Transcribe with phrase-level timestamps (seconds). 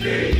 [0.00, 0.30] Fait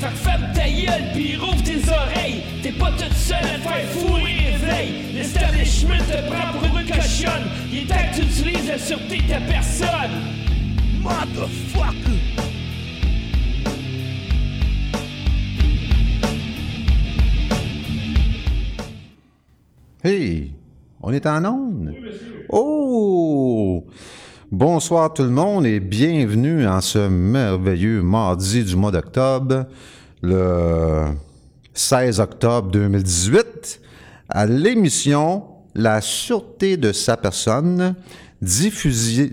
[0.00, 2.42] que ferme ta gueule pis rouvre tes oreilles.
[2.62, 4.94] T'es pas toute seule à faire fourrer réveil.
[5.14, 6.86] L'establishment te prend pour une.
[7.72, 7.86] Il
[8.22, 9.86] utilises la sûreté de personne.
[21.00, 21.92] On est en onde?
[22.48, 23.84] Oh!
[24.52, 29.66] Bonsoir tout le monde et bienvenue en ce merveilleux mardi du mois d'octobre,
[30.22, 31.06] le
[31.74, 33.80] 16 octobre 2018,
[34.28, 35.42] à l'émission
[35.74, 37.96] La sûreté de sa personne,
[38.40, 39.32] diffusée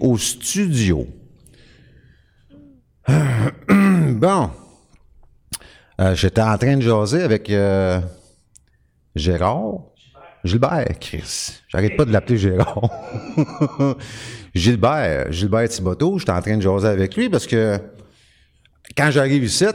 [0.00, 1.06] au studio.
[4.20, 4.50] Bon.
[6.00, 8.00] Euh, J'étais en train de jaser avec euh,
[9.14, 9.84] Gérard.
[10.42, 11.60] Gilbert, Chris.
[11.68, 12.88] J'arrête pas de l'appeler Gérard.
[14.54, 17.78] Gilbert, Gilbert Thibodeau, j'étais en train de jaser avec lui parce que
[18.96, 19.66] quand j'arrive ici,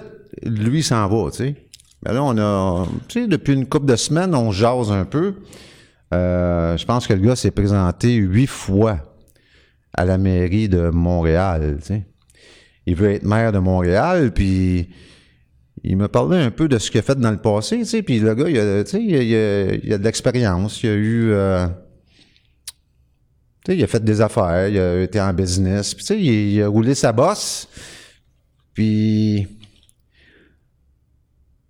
[0.44, 1.56] lui s'en va, tu sais.
[2.04, 5.36] Mais là, on a, tu sais, depuis une couple de semaines, on jase un peu.
[6.14, 9.00] Euh, je pense que le gars s'est présenté huit fois
[9.94, 12.08] à la mairie de Montréal, tu sais.
[12.88, 14.90] Il veut être maire de Montréal, puis
[15.84, 18.02] il me parlait un peu de ce qu'il a fait dans le passé, tu sais,
[18.02, 21.32] puis le gars, il a, tu sais, il a, de l'expérience, il a eu...
[21.32, 21.68] euh,
[23.64, 26.20] tu sais, il a fait des affaires, il a été en business, puis tu sais,
[26.20, 27.68] il, il a roulé sa bosse,
[28.74, 29.48] puis...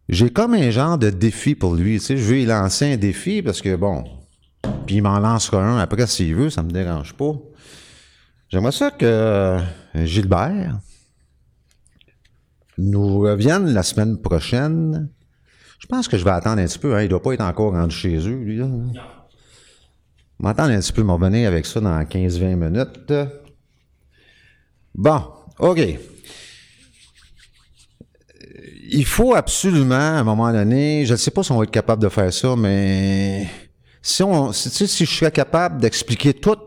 [0.07, 2.97] J'ai comme un genre de défi pour lui, tu sais, je veux lui lancer un
[2.97, 4.03] défi parce que, bon,
[4.85, 7.33] puis il m'en lancera un après s'il veut, ça me dérange pas.
[8.49, 9.59] J'aimerais ça que euh,
[10.03, 10.79] Gilbert
[12.77, 15.09] nous revienne la semaine prochaine.
[15.79, 16.95] Je pense que je vais attendre un petit peu.
[16.95, 17.03] Hein.
[17.03, 18.57] Il doit pas être encore rendu chez eux, lui.
[18.57, 18.65] Là.
[18.65, 18.91] Non.
[20.39, 23.13] M'attendre un petit peu, m'en revenir avec ça dans 15-20 minutes.
[24.93, 25.21] Bon,
[25.59, 25.79] OK.
[28.87, 31.71] Il faut absolument, à un moment donné, je ne sais pas si on va être
[31.71, 33.47] capable de faire ça, mais
[34.01, 36.57] si on, si, tu sais, si je serais capable d'expliquer tout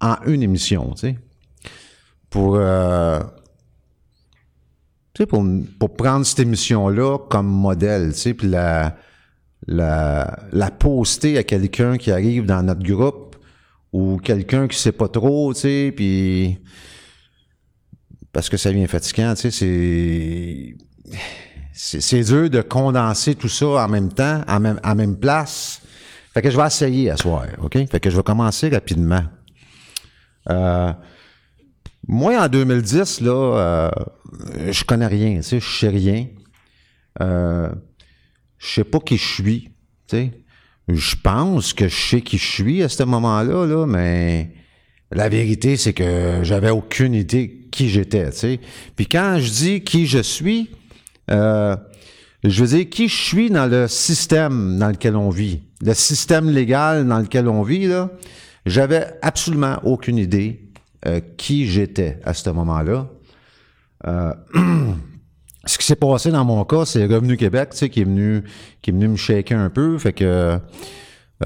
[0.00, 1.18] en une émission, tu sais,
[2.28, 3.20] pour, euh,
[5.14, 5.44] tu sais, pour,
[5.78, 8.96] pour prendre cette émission-là comme modèle, tu sais, puis la,
[9.66, 13.36] la, la poster à quelqu'un qui arrive dans notre groupe
[13.92, 16.58] ou quelqu'un qui sait pas trop, tu sais, puis
[18.32, 20.76] parce que ça devient fatigant, tu sais, c'est
[21.72, 25.80] c'est dur de condenser tout ça en même temps, en même, en même place.
[26.34, 27.72] Fait que je vais essayer à soir, OK?
[27.90, 29.22] Fait que je vais commencer rapidement.
[30.50, 30.92] Euh,
[32.12, 33.90] moi, en 2010, là, euh,
[34.68, 36.26] je connais rien, tu sais, je sais rien.
[37.22, 37.68] Euh,
[38.58, 39.70] je sais pas qui je suis,
[40.08, 40.32] tu sais.
[40.88, 44.50] Je pense que je sais qui je suis à ce moment-là, là, mais
[45.12, 48.60] la vérité, c'est que j'avais aucune idée qui j'étais, tu sais.
[48.96, 50.68] Puis quand je dis qui je suis,
[51.30, 51.76] euh,
[52.42, 56.50] je veux dire qui je suis dans le système dans lequel on vit, le système
[56.50, 58.10] légal dans lequel on vit, là.
[58.66, 60.69] J'avais absolument aucune idée
[61.06, 63.08] euh, qui j'étais à ce moment-là.
[64.06, 64.34] Euh,
[65.64, 68.44] ce qui s'est passé dans mon cas, c'est Revenu Québec, tu sais, qui est venu,
[68.82, 69.96] qui est venu me shaker un peu.
[69.96, 70.58] Fait que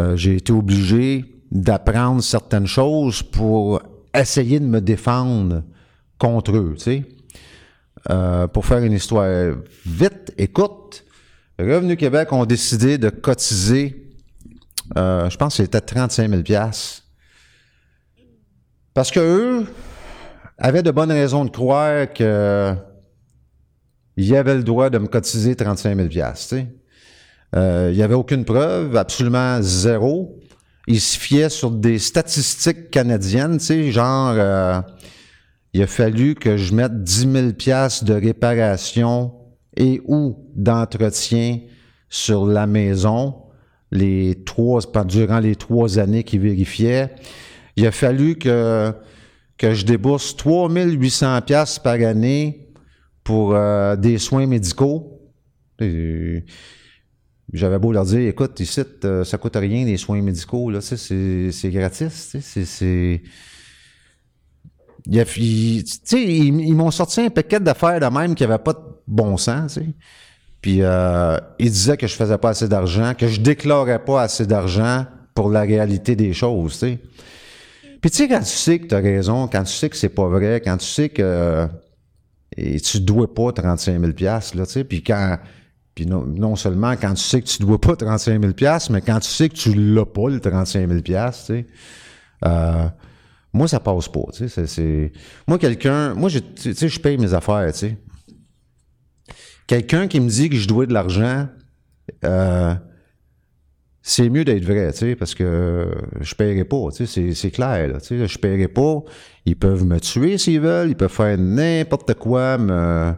[0.01, 3.81] euh, j'ai été obligé d'apprendre certaines choses pour
[4.13, 5.63] essayer de me défendre
[6.19, 7.05] contre eux, tu sais.
[8.53, 9.55] Pour faire une histoire
[9.87, 11.05] vite et courte,
[11.61, 14.11] Revenu Québec ont décidé de cotiser,
[14.95, 16.43] je pense que c'était 35 000
[18.95, 19.67] parce que eux
[20.57, 22.75] avaient de bonnes raisons de croire que
[24.17, 26.69] il avait le droit de me cotiser 35 000 tu sais.
[27.57, 30.39] Euh, il n'y avait aucune preuve, absolument zéro.
[30.87, 34.81] Il se fiait sur des statistiques canadiennes, genre, euh,
[35.73, 39.33] il a fallu que je mette 10 000 piastres de réparation
[39.77, 41.61] et ou d'entretien
[42.09, 43.35] sur la maison
[43.91, 47.15] les trois, durant les trois années qu'il vérifiait.
[47.77, 48.93] Il a fallu que,
[49.59, 52.69] que je débourse 3 800 piastres par année
[53.25, 55.21] pour euh, des soins médicaux.
[57.53, 61.51] J'avais beau leur dire, écoute, ici, euh, ça coûte rien, les soins médicaux, là, c'est,
[61.71, 63.23] gratis, c'est,
[66.13, 69.79] ils, m'ont sorti un paquet d'affaires de même qui n'avaient pas de bon sens.
[70.61, 74.47] Puis euh, ils disaient que je faisais pas assez d'argent, que je déclarais pas assez
[74.47, 75.05] d'argent
[75.35, 76.85] pour la réalité des choses.
[78.05, 80.11] Puis tu sais, quand tu sais que tu as raison, quand tu sais que c'est
[80.11, 81.67] pas vrai, quand tu sais que...
[82.55, 85.39] et tu dois pas 35 000 là, tu sais, puis quand...
[85.95, 88.53] Puis non, non, seulement quand tu sais que tu dois pas 35 000
[88.91, 91.67] mais quand tu sais que tu l'as pas, le 35 000 tu sais.
[92.45, 92.89] Euh,
[93.55, 94.67] moi, ça passe pas, tu sais.
[94.67, 95.11] C'est,
[95.49, 96.13] Moi, quelqu'un...
[96.13, 97.97] Moi, tu sais, je paye mes affaires, tu sais.
[99.67, 101.49] Quelqu'un qui me dit que je dois de l'argent...
[102.23, 102.75] Euh,
[104.07, 105.91] c'est mieux d'être vrai, tu sais, parce que
[106.21, 109.03] je paierai pas, tu sais, c'est clair, là, tu sais, je paierai pas.
[109.47, 113.15] Ils peuvent me tuer s'ils veulent, ils peuvent faire n'importe quoi, me,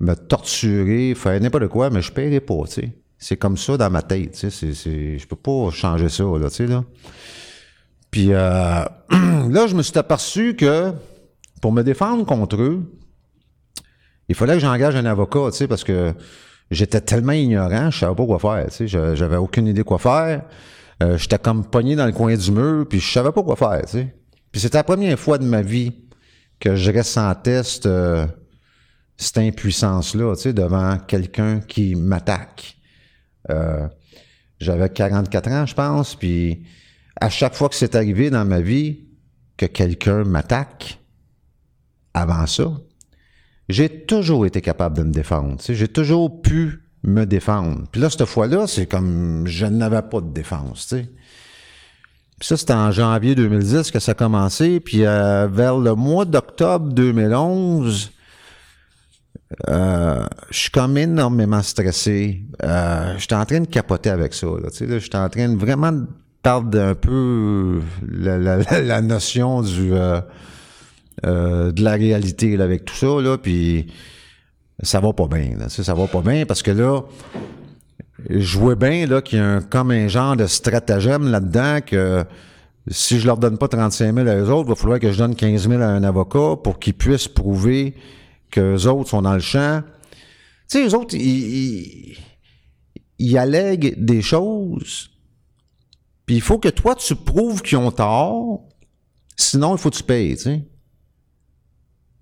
[0.00, 2.92] me torturer, faire n'importe quoi, mais je paierai pas, tu sais.
[3.18, 6.48] C'est comme ça dans ma tête, tu sais, c'est, je peux pas changer ça, là,
[6.48, 6.84] tu sais, là.
[8.10, 8.84] Puis euh,
[9.50, 10.92] là, je me suis aperçu que
[11.60, 12.82] pour me défendre contre eux,
[14.30, 16.14] il fallait que j'engage un avocat, tu sais, parce que
[16.70, 20.42] j'étais tellement ignorant, je savais pas quoi faire, tu sais, j'avais aucune idée quoi faire.
[21.02, 23.82] Euh, j'étais comme pogné dans le coin du mur, puis je savais pas quoi faire.
[24.52, 25.92] Puis c'était la première fois de ma vie
[26.60, 28.26] que je ressentais cette, euh,
[29.36, 32.76] impuissance-là, tu sais, devant quelqu'un qui m'attaque.
[33.50, 33.86] Euh,
[34.60, 36.64] j'avais 44 ans, je pense, puis
[37.20, 39.04] à chaque fois que c'est arrivé dans ma vie
[39.56, 41.00] que quelqu'un m'attaque,
[42.14, 42.72] avant ça,
[43.68, 45.56] j'ai toujours été capable de me défendre.
[45.66, 47.84] J'ai toujours pu me défendre.
[47.92, 50.94] Puis là, cette fois-là, c'est comme je n'avais pas de défense.
[50.94, 54.80] Puis ça, c'était en janvier 2010 que ça a commencé.
[54.80, 58.12] Puis euh, vers le mois d'octobre 2011,
[59.68, 62.42] euh, je suis comme énormément stressé.
[62.62, 64.46] Euh, j'étais en train de capoter avec ça.
[64.46, 64.68] Là,
[64.98, 65.92] j'étais en train de vraiment
[66.42, 70.20] perdre un peu la, la notion du euh,
[71.24, 73.86] euh, de la réalité avec tout ça, là, puis
[74.82, 75.56] ça va pas bien.
[75.56, 77.02] Là, ça va pas bien parce que là,
[78.28, 82.24] je vois bien qu'il y a un, comme un genre de stratagème là-dedans que
[82.88, 85.18] si je leur donne pas 35 000 à eux autres, il va falloir que je
[85.18, 87.94] donne 15 000 à un avocat pour qu'ils puissent prouver
[88.50, 89.82] que les autres sont dans le champ.
[90.68, 92.16] Tu sais, eux autres, ils,
[93.18, 95.10] ils allèguent des choses,
[96.26, 98.62] puis il faut que toi, tu prouves qu'ils ont tort,
[99.36, 100.36] sinon il faut que tu payes.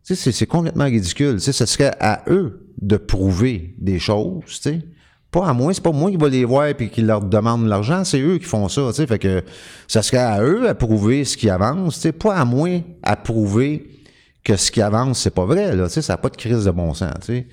[0.02, 1.34] Sais, c'est complètement ridicule.
[1.34, 4.80] Tu sais, ce serait à eux de prouver des choses, tu sais.
[5.30, 8.04] Pas à moi, c'est pas moi qui va les voir et qui leur demande l'argent,
[8.04, 9.06] c'est eux qui font ça, tu sais.
[9.06, 9.42] Fait que
[9.88, 12.12] ça serait à eux à prouver ce qui avance, tu sais.
[12.12, 13.88] Pas à moi à prouver
[14.44, 16.02] que ce qui avance, c'est pas vrai, là, tu sais.
[16.02, 17.46] Ça n'a pas de crise de bon sens, tu sais.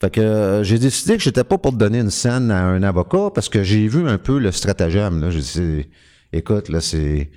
[0.00, 3.30] Fait que euh, j'ai décidé que j'étais pas pour donner une scène à un avocat
[3.34, 5.30] parce que j'ai vu un peu le stratagème, là.
[5.30, 5.88] J'ai dit,
[6.32, 7.30] écoute, là, c'est...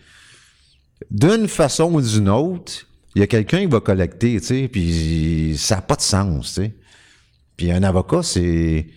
[1.10, 5.56] D'une façon ou d'une autre, il y a quelqu'un qui va collecter, tu sais, puis
[5.58, 6.76] ça n'a pas de sens, tu sais.
[7.58, 8.88] Puis un avocat, c'est...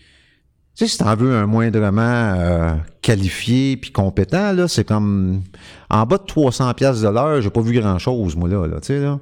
[0.77, 5.43] Tu sais, si t'en veux un moindrement euh, qualifié puis compétent, là, c'est comme...
[5.91, 8.89] En bas de 300 pièces de l'heure, j'ai pas vu grand-chose, moi, là, là tu
[8.89, 9.19] sais, là.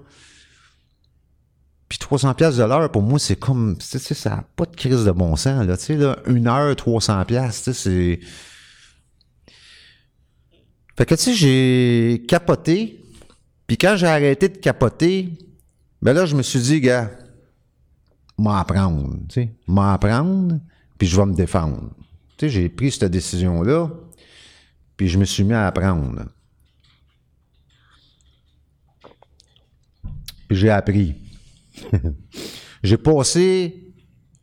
[1.89, 3.77] Puis 300 pièces de l'heure, pour moi, c'est comme...
[3.79, 6.19] Tu sais, ça n'a pas de crise de bon sens, là, tu sais, là.
[6.27, 8.21] Une heure, 300 pièces, tu sais, c'est...
[10.97, 13.02] Fait que, tu sais, j'ai capoté
[13.67, 15.31] puis quand j'ai arrêté de capoter,
[16.01, 17.11] ben là, je me suis dit, gars,
[18.39, 20.59] m'apprendre, tu sais, m'apprendre,
[20.99, 21.91] puis je vais me défendre.
[22.37, 23.89] Tu sais, j'ai pris cette décision-là,
[24.97, 26.27] puis je me suis mis à apprendre.
[30.49, 31.15] Puis j'ai appris.
[32.83, 33.95] j'ai passé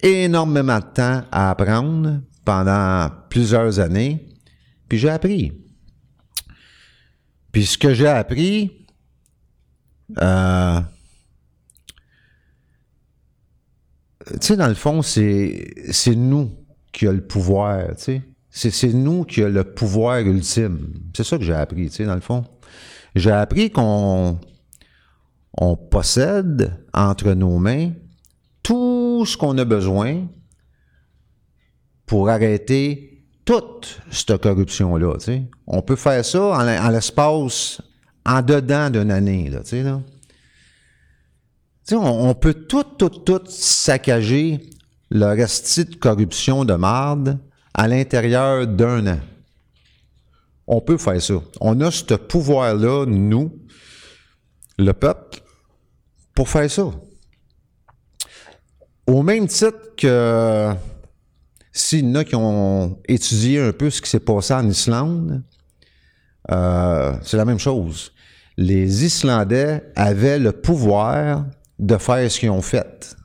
[0.02, 4.28] énormément de temps à apprendre pendant plusieurs années,
[4.88, 5.54] puis j'ai appris.
[7.52, 8.79] Puis ce que j'ai appris,
[10.18, 10.80] euh,
[14.42, 16.52] tu dans le fond, c'est, nous
[16.92, 17.88] qui a le pouvoir.
[17.98, 20.94] C'est, nous qui a le pouvoir ultime.
[21.16, 22.44] C'est ça que j'ai appris, tu sais, dans le fond.
[23.16, 24.40] J'ai appris qu'on
[25.58, 27.92] on possède entre nos mains
[28.62, 30.28] tout ce qu'on a besoin
[32.06, 35.18] pour arrêter toute cette corruption-là.
[35.66, 37.82] On peut faire ça en l'espace
[38.30, 39.84] en dedans d'une année, tu
[41.84, 44.70] sais, on, peut tout, tout, tout saccager
[45.10, 47.40] le restit de corruption de marde
[47.74, 49.20] à l'intérieur d'un an.
[50.68, 51.42] On peut faire ça.
[51.60, 53.52] On a ce pouvoir-là, nous,
[54.78, 55.40] le peuple,
[56.36, 56.92] pour faire ça.
[59.08, 60.72] Au même titre que
[61.72, 65.42] s'il y en qui ont étudié un peu ce qui s'est passé en Islande,
[66.52, 68.12] euh, c'est la même chose.
[68.62, 71.46] Les Islandais avaient le pouvoir
[71.80, 73.16] de faire ce qu'ils ont fait.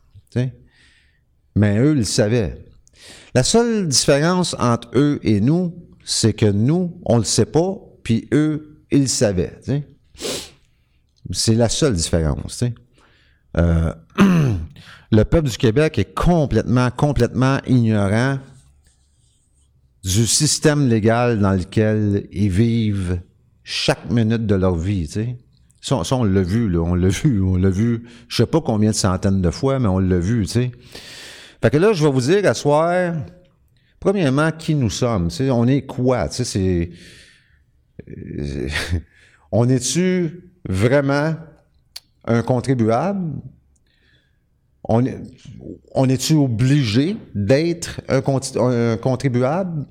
[1.56, 2.64] Mais eux, ils le savaient.
[3.34, 5.74] La seule différence entre eux et nous,
[6.04, 7.74] c'est que nous, on le sait pas,
[8.04, 9.58] puis eux, ils savaient.
[11.32, 12.62] C'est la seule différence.
[13.56, 13.92] Euh,
[15.10, 18.38] le peuple du Québec est complètement, complètement ignorant
[20.04, 23.20] du système légal dans lequel ils vivent
[23.64, 25.38] chaque minute de leur vie, tu sais.
[25.80, 28.90] Ça, on l'a vu, là, on l'a vu, on l'a vu, je sais pas combien
[28.90, 30.72] de centaines de fois, mais on l'a vu, tu sais.
[31.60, 33.14] Fait que là, je vais vous dire à soir,
[34.00, 36.90] premièrement, qui nous sommes, tu sais, on est quoi, tu sais, c'est...
[38.08, 38.68] Euh,
[39.52, 41.34] on est-tu vraiment
[42.26, 43.32] un contribuable?
[44.84, 45.18] On, est,
[45.94, 48.20] on est-tu obligé d'être un,
[48.96, 49.86] contribuable?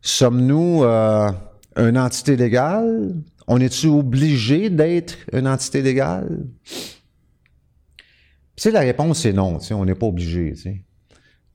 [0.00, 1.30] Sommes-nous euh,
[1.76, 3.14] une entité légale?
[3.46, 6.46] On est-tu obligé d'être une entité légale?
[8.56, 9.58] Tu la réponse est non.
[9.70, 10.54] on n'est pas obligé.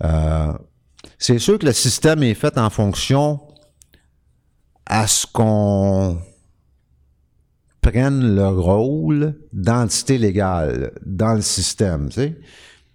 [0.04, 0.54] Euh,
[1.18, 3.40] c'est sûr que le système est fait en fonction
[4.86, 6.18] à ce qu'on
[7.82, 12.36] prennent le rôle d'entité légale dans le système, sais.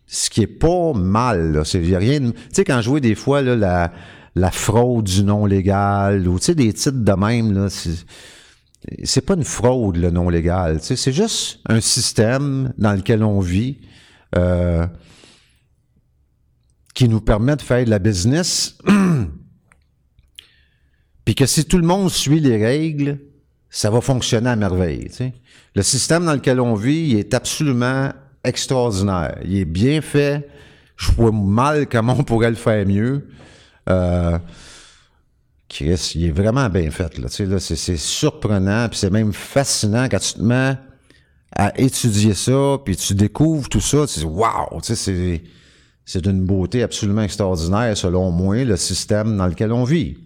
[0.06, 1.62] Ce qui est pas mal.
[1.64, 2.20] C'est rien.
[2.20, 3.90] Tu sais, quand je vois des fois la,
[4.34, 7.68] la fraude du non légal ou tu sais, des titres de même, là,
[9.04, 10.80] c'est pas une fraude le non légal.
[10.80, 13.78] Tu sais, c'est juste un système dans lequel on vit
[14.36, 14.86] euh,
[16.94, 18.78] qui nous permet de faire de la business.
[21.24, 23.18] Puis que si tout le monde suit les règles,
[23.70, 25.08] ça va fonctionner à merveille.
[25.74, 28.10] Le système dans lequel on vit, est absolument
[28.44, 29.38] extraordinaire.
[29.44, 30.46] Il est bien fait.
[30.96, 33.28] Je vois mal comment on pourrait le faire mieux.
[33.88, 34.38] Euh,
[35.68, 37.18] Chris, il est vraiment bien fait.
[37.18, 40.76] Là, là, c'est, surprenant, puis c'est même fascinant quand tu te mets
[41.56, 44.06] à étudier ça, puis tu découvres tout ça.
[44.06, 44.80] Tu dis, wow!
[44.82, 45.42] C'est,
[46.04, 50.18] c'est d'une beauté absolument extraordinaire, selon moi, le système dans lequel on vit.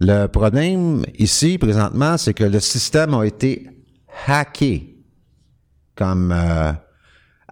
[0.00, 3.68] Le problème ici, présentement, c'est que le système a été
[4.26, 4.96] hacké
[5.94, 6.34] comme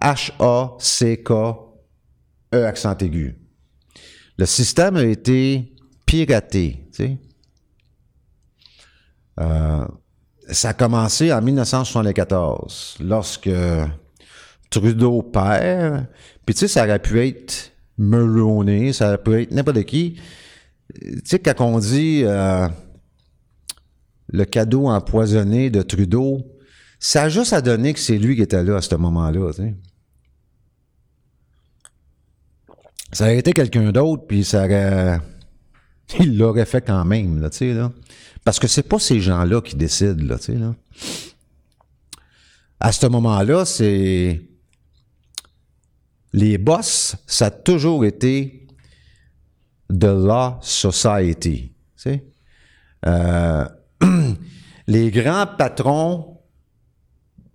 [0.01, 1.55] H-A-C-K-E
[2.65, 3.38] accent aigu.
[4.39, 5.73] Le système a été
[6.05, 6.87] piraté.
[9.39, 9.85] Euh,
[10.49, 13.49] ça a commencé en 1974, lorsque
[14.69, 16.07] Trudeau perd.
[16.45, 20.17] Puis tu sais, ça aurait pu être Mulroney, ça aurait pu être n'importe qui
[20.93, 22.67] tu sais, quand on dit euh,
[24.27, 26.39] le cadeau empoisonné de Trudeau,
[26.99, 29.51] ça a juste à donner que c'est lui qui était là à ce moment-là.
[33.11, 35.19] Ça aurait été quelqu'un d'autre, puis ça aurait.
[36.19, 37.91] Il l'aurait fait quand même, là, tu sais, là.
[38.43, 40.75] Parce que c'est pas ces gens-là qui décident, là, tu sais, là.
[42.79, 44.41] À ce moment-là, c'est.
[46.31, 48.67] Les boss, ça a toujours été
[49.89, 51.71] The Law Society.
[53.05, 53.65] Euh,
[54.87, 56.37] les grands patrons,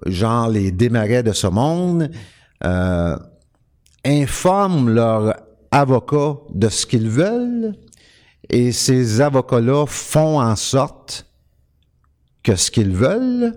[0.06, 2.10] genre les démarrais de ce monde,
[2.64, 3.16] euh,
[4.04, 5.34] informent leurs
[5.70, 7.74] avocats de ce qu'ils veulent
[8.50, 11.26] et ces avocats-là font en sorte
[12.42, 13.54] que ce qu'ils veulent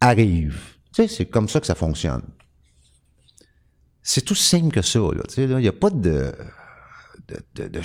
[0.00, 0.60] arrive.
[0.92, 2.22] c'est comme ça que ça fonctionne.
[4.02, 5.00] C'est tout simple que ça.
[5.36, 6.32] Il n'y a pas de
[7.54, 7.80] de,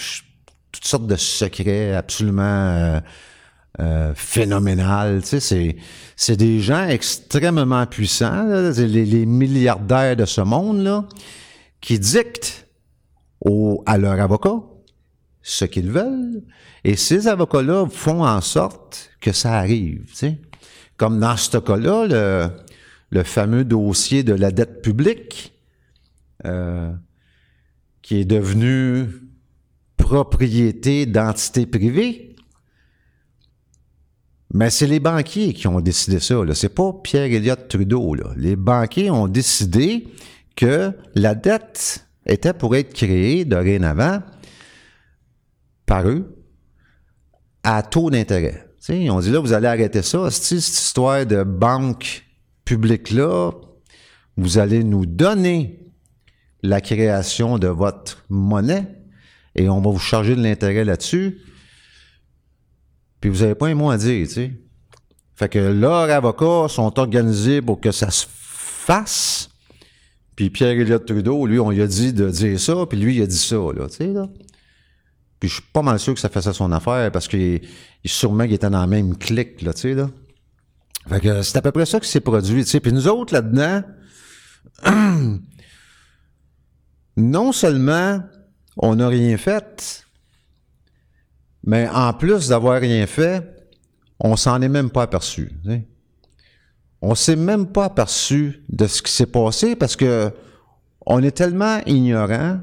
[0.71, 2.99] toutes sortes de secrets absolument euh,
[3.79, 5.21] euh, phénoménal.
[5.23, 5.77] Tu sais,
[6.15, 8.45] c'est, des gens extrêmement puissants,
[8.77, 11.05] les, milliardaires de ce monde-là,
[11.81, 12.67] qui dictent
[13.85, 14.61] à leurs avocats
[15.41, 16.43] ce qu'ils veulent,
[16.83, 20.05] et ces avocats-là font en sorte que ça arrive.
[20.97, 22.51] Comme dans ce cas-là,
[23.09, 25.53] le, fameux dossier de la dette publique,
[26.45, 26.91] euh,
[28.01, 29.07] qui est devenu
[29.97, 32.35] propriété d'entités privées.
[34.53, 36.35] Mais c'est les banquiers qui ont décidé ça.
[36.53, 38.15] Ce n'est pas Pierre Elliott Trudeau.
[38.35, 40.07] Les banquiers ont décidé
[40.55, 44.21] que la dette était pour être créée dorénavant
[45.85, 46.43] par eux
[47.63, 48.67] à taux d'intérêt.
[48.89, 50.29] On dit là, vous allez arrêter ça.
[50.31, 52.25] Cette histoire de banque
[52.65, 53.51] publique-là,
[54.37, 55.79] vous allez nous donner
[56.63, 58.87] la création de votre monnaie
[59.55, 61.39] et on va vous charger de l'intérêt là-dessus.
[63.19, 64.27] Puis vous n'avez pas un mot à dire.
[65.35, 69.50] Fait que leurs avocats sont organisés pour que ça se fasse.
[70.35, 73.21] Puis pierre Elliott Trudeau, lui, on lui a dit de dire ça, puis lui, il
[73.21, 74.29] a dit ça, là, tu sais, là.
[75.39, 77.61] Puis je suis pas mal sûr que ça faisait son affaire parce qu'il
[78.05, 80.09] sûrement qu'il était dans la même clique, là, tu sais, là.
[81.07, 82.79] Fait que c'est à peu près ça qui s'est produit, tu sais.
[82.79, 83.83] Puis nous autres, là-dedans,
[87.17, 88.21] non seulement
[88.77, 90.05] on n'a rien fait.
[91.63, 93.43] Mais en plus d'avoir rien fait,
[94.19, 95.51] on s'en est même pas aperçu.
[97.01, 100.31] On s'est même pas aperçu de ce qui s'est passé parce que
[101.05, 102.59] on est tellement ignorant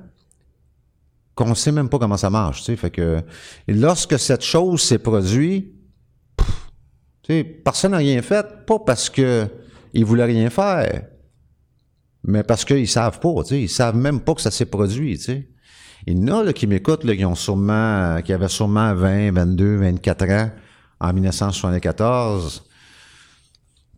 [1.34, 2.76] qu'on sait même pas comment ça marche, tu.
[2.76, 3.22] Fait que
[3.66, 5.72] lorsque cette chose s'est produite,
[7.64, 9.46] personne n'a rien fait, pas parce que
[9.92, 11.04] ils voulaient rien faire,
[12.24, 13.56] mais parce qu'ils savent pas, tu.
[13.56, 15.18] Ils savent même pas que ça s'est produit.
[16.06, 19.76] Il y en a là, qui m'écoutent, qui ont sûrement, qui avaient sûrement 20, 22,
[19.76, 20.50] 24 ans
[21.00, 22.67] en 1974.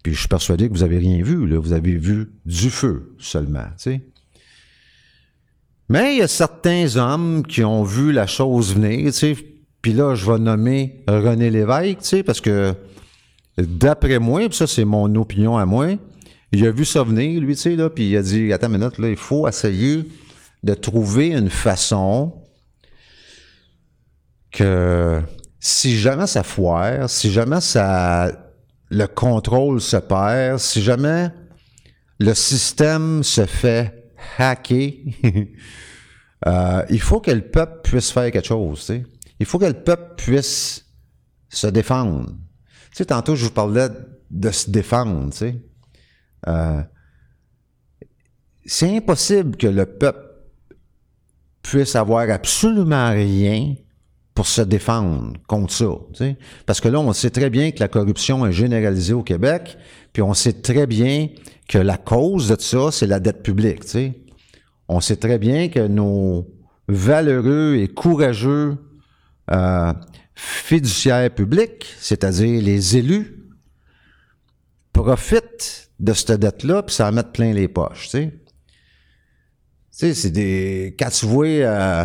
[0.03, 1.59] Puis je suis persuadé que vous avez rien vu, là.
[1.59, 3.67] Vous avez vu du feu seulement.
[5.89, 9.13] Mais il y a certains hommes qui ont vu la chose venir.
[9.83, 12.75] Puis là, je vais nommer René Lévesque, parce que
[13.59, 15.97] d'après moi, puis ça, c'est mon opinion à moi,
[16.53, 18.99] il a vu ça venir, lui, tu sais, puis il a dit, attends une minute,
[18.99, 20.05] là, il faut essayer
[20.63, 22.35] de trouver une façon
[24.51, 25.21] que
[25.61, 28.50] si jamais ça foire, si jamais ça
[28.91, 31.31] le contrôle se perd, si jamais
[32.19, 34.93] le système se fait hacker,
[36.47, 38.93] euh, il faut que le peuple puisse faire quelque chose.
[39.39, 40.87] Il faut que le peuple puisse
[41.49, 42.31] se défendre.
[42.95, 43.89] Tu tantôt, je vous parlais
[44.31, 45.31] de se défendre.
[46.49, 46.83] Euh,
[48.67, 50.27] c'est impossible que le peuple
[51.63, 53.75] puisse avoir absolument rien
[54.41, 55.91] pour se défendre contre ça.
[56.65, 59.77] Parce que là, on sait très bien que la corruption est généralisée au Québec,
[60.15, 61.29] puis on sait très bien
[61.69, 63.83] que la cause de ça, c'est la dette publique.
[64.89, 66.49] On sait très bien que nos
[66.89, 68.79] valeureux et courageux
[69.51, 69.93] euh,
[70.35, 73.45] fiduciaires publics, c'est-à-dire les élus,
[74.95, 78.09] profitent de cette dette-là, puis ça en mettent plein les poches.
[79.91, 80.97] C'est des.
[80.99, 81.47] Quand tu vois.
[81.47, 82.05] Euh,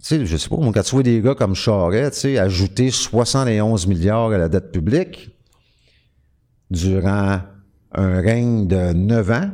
[0.00, 3.86] sais, je sais pas, quand tu vois des gars comme Charest, tu sais, ajouter 71
[3.86, 5.30] milliards à la dette publique
[6.70, 7.40] durant
[7.92, 9.50] un règne de 9 ans,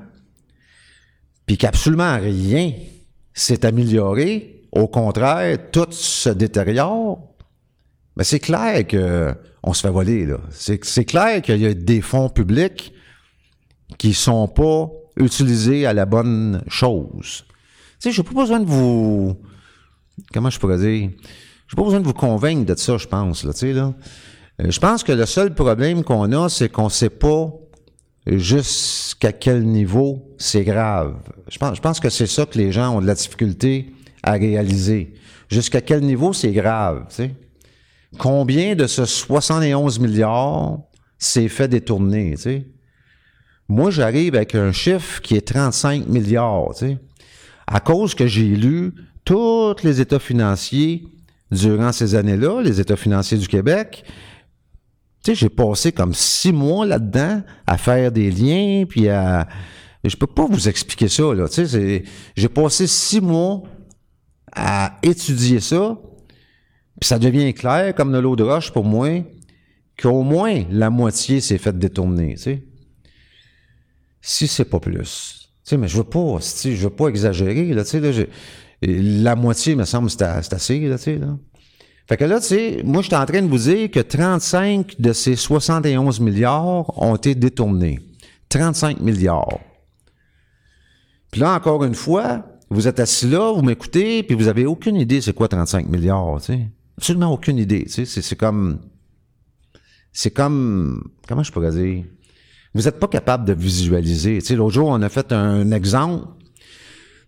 [1.47, 2.73] puis qu'absolument rien
[3.35, 7.35] s'est amélioré, au contraire, tout se détériore,
[8.17, 10.39] mais c'est clair que on se fait voler, là.
[10.51, 12.95] C'est, c'est clair qu'il y a des fonds publics
[13.99, 17.45] qui sont pas utilisés à la bonne chose.
[18.01, 19.37] Tu sais, j'ai pas besoin de vous
[20.33, 21.11] comment je pourrais dire,
[21.69, 23.95] j'ai pas besoin de vous convaincre de ça, je pense, là, tu sais, là.
[24.61, 27.53] Euh, je pense que le seul problème qu'on a, c'est qu'on sait pas
[28.27, 31.17] jusqu'à quel niveau c'est grave.
[31.49, 33.93] Je pense, je pense que c'est ça que les gens ont de la difficulté
[34.23, 35.15] à réaliser.
[35.49, 37.35] Jusqu'à quel niveau c'est grave, tu sais?
[38.19, 40.79] Combien de ce 71 milliards
[41.19, 42.67] s'est fait détourner, tu sais?
[43.69, 46.99] Moi, j'arrive avec un chiffre qui est 35 milliards, tu sais.
[47.67, 48.93] À cause que j'ai lu
[49.31, 51.05] tous les états financiers
[51.53, 54.03] durant ces années-là, les états financiers du Québec.
[55.23, 59.47] Tu sais, j'ai passé comme six mois là-dedans à faire des liens, puis à...
[60.03, 61.49] Je peux pas vous expliquer ça, là.
[61.49, 62.03] Tu sais,
[62.35, 63.63] j'ai passé six mois
[64.53, 65.97] à étudier ça,
[67.01, 69.25] puis ça devient clair, comme de l'eau de roche pour moi,
[69.97, 72.65] qu'au moins la moitié s'est faite détourner, tu sais.
[74.23, 75.51] Si c'est pas plus.
[75.65, 78.27] Tu sais, mais je veux pas, je veux pas exagérer, là, tu sais, là,
[78.83, 81.37] la moitié, me semble, c'est assez, là, tu sais, là.
[82.09, 85.01] Fait que là, tu sais, moi, je suis en train de vous dire que 35
[85.01, 88.01] de ces 71 milliards ont été détournés.
[88.49, 89.61] 35 milliards.
[91.31, 94.97] Puis là, encore une fois, vous êtes assis là, vous m'écoutez, puis vous avez aucune
[94.97, 96.67] idée c'est quoi 35 milliards, tu sais.
[96.99, 98.23] Absolument aucune idée, tu sais.
[98.23, 98.81] C'est comme...
[100.13, 101.05] C'est comme...
[101.29, 102.05] Comment je pourrais dire?
[102.75, 104.41] Vous n'êtes pas capable de visualiser.
[104.41, 106.27] Tu sais, l'autre jour, on a fait un exemple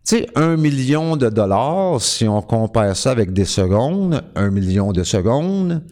[0.04, 4.92] tu sais, un million de dollars, si on compare ça avec des secondes, un million
[4.92, 5.84] de secondes,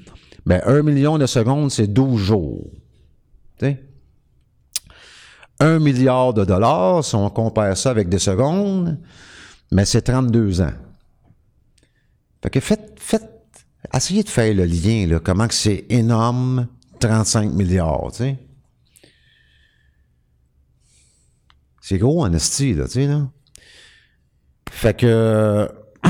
[0.47, 2.71] ben un million de secondes, c'est 12 jours.
[3.59, 3.85] Tu sais?
[5.61, 8.99] Un milliard de dollars, si on compare ça avec des secondes,
[9.71, 10.73] mais c'est 32 ans.
[12.43, 13.31] Fait que faites, faites,
[13.95, 16.67] essayez de faire le lien, là, comment que c'est énorme,
[16.99, 18.39] 35 milliards, tu sais?
[21.81, 23.09] C'est gros en là, tu sais.
[24.71, 25.69] Fait que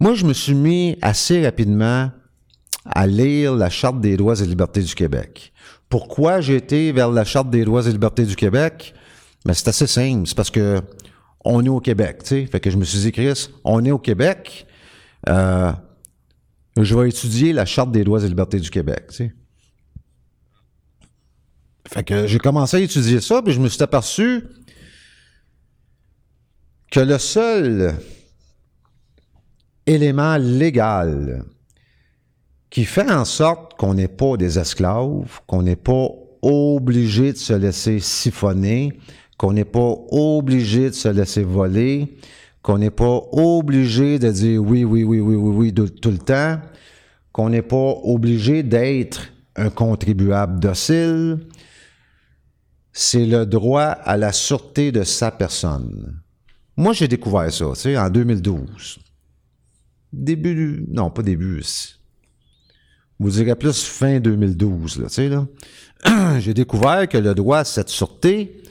[0.00, 2.10] moi, je me suis mis assez rapidement
[2.84, 5.52] à lire la Charte des droits et libertés du Québec.
[5.88, 8.94] Pourquoi j'ai été vers la Charte des droits et libertés du Québec?
[9.44, 10.26] Ben, c'est assez simple.
[10.26, 10.82] C'est parce que
[11.44, 12.46] on est au Québec, tu sais.
[12.46, 14.66] Fait que je me suis dit, Chris, on est au Québec.
[15.28, 15.70] Euh,
[16.80, 19.12] je vais étudier la Charte des droits et libertés du Québec.
[21.86, 24.44] Fait que j'ai commencé à étudier ça, puis je me suis aperçu
[26.94, 27.96] que le seul
[29.84, 31.44] élément légal
[32.70, 36.06] qui fait en sorte qu'on n'est pas des esclaves, qu'on n'est pas
[36.40, 38.96] obligé de se laisser siphonner,
[39.36, 42.16] qu'on n'est pas obligé de se laisser voler,
[42.62, 46.60] qu'on n'est pas obligé de dire oui, oui, oui, oui, oui, oui tout, le temps,
[47.32, 51.40] qu'on n'est pas obligé d'être un contribuable docile.
[52.92, 56.20] C'est le droit à la sûreté de sa personne.
[56.76, 58.98] Moi, j'ai découvert ça, tu sais, en 2012.
[60.12, 61.62] Début, non, pas début.
[63.18, 65.46] Vous direz plus fin 2012, là, tu sais, là.
[66.38, 68.62] j'ai découvert que le droit à cette sûreté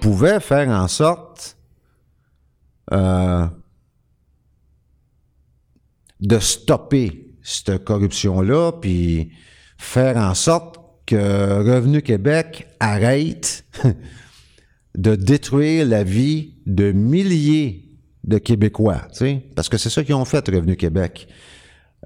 [0.00, 1.56] pouvait faire en sorte
[2.92, 3.46] euh,
[6.20, 9.32] de stopper cette corruption-là, puis
[9.76, 13.64] faire en sorte que Revenu Québec arrête
[14.96, 17.84] de détruire la vie de milliers
[18.24, 21.28] de Québécois, tu sais, parce que c'est ça qu'ils ont fait, Revenu Québec.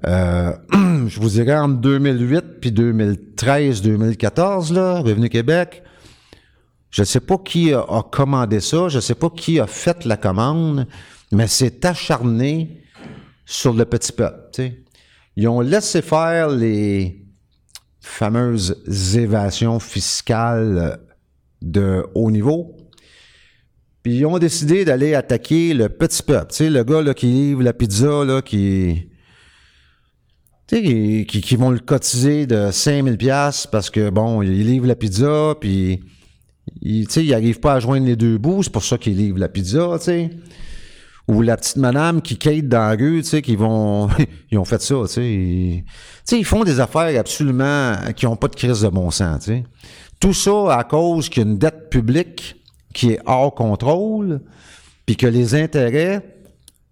[0.05, 0.53] Euh,
[1.07, 5.83] je vous dirais entre 2008 puis 2013-2014, là, Revenu Québec,
[6.89, 9.67] je ne sais pas qui a, a, commandé ça, je ne sais pas qui a
[9.67, 10.87] fait la commande,
[11.31, 12.83] mais c'est acharné
[13.45, 14.49] sur le petit peuple.
[14.53, 14.83] Tu sais.
[15.35, 17.25] Ils ont laissé faire les
[18.01, 18.83] fameuses
[19.15, 20.99] évasions fiscales
[21.61, 22.75] de haut niveau.
[24.09, 26.51] Ils ont décidé d'aller attaquer le petit peuple.
[26.51, 29.07] Tu sais, le gars là, qui livre la pizza, là, qui,
[30.67, 35.55] qui, qui, vont le cotiser de 5000 pièces parce que, bon, il livre la pizza,
[35.59, 36.01] puis,
[36.81, 39.15] il, tu sais, il n'arrive pas à joindre les deux bouts, c'est pour ça qu'il
[39.17, 40.29] livre la pizza, tu sais.
[41.27, 44.09] Ou la petite madame qui quête dans la rue, tu sais, qui vont...
[44.51, 45.31] ils ont fait ça, tu sais.
[45.31, 45.83] Ils,
[46.31, 47.93] ils font des affaires absolument...
[48.15, 49.63] qui n'ont pas de crise de bon sens, tu sais.
[50.19, 52.58] Tout ça à cause qu'il y a une dette publique
[52.99, 54.41] qui est hors contrôle,
[55.05, 56.35] puis que les intérêts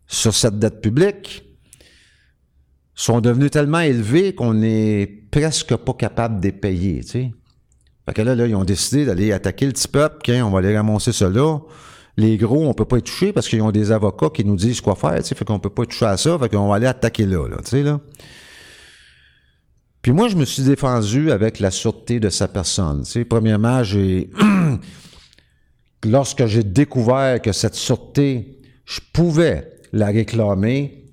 [0.08, 1.43] sur cette dette publique
[2.96, 7.26] sont devenus tellement élevés qu'on n'est presque pas capable de les payer, tu.
[8.06, 10.78] Fait que là, là, ils ont décidé d'aller attaquer le petit peuple, on va aller
[10.78, 11.60] ramasser là.
[12.15, 14.80] Les gros, on peut pas y toucher parce qu'ils ont des avocats qui nous disent
[14.80, 16.88] quoi faire, tu sais, fait qu'on peut pas toucher à ça, fait qu'on va aller
[16.88, 18.00] attaquer là, tu là.
[20.02, 23.04] Puis moi, je me suis défendu avec la sûreté de sa personne.
[23.04, 24.30] Tu premièrement, j'ai
[26.06, 31.06] lorsque j'ai découvert que cette sûreté, je pouvais la réclamer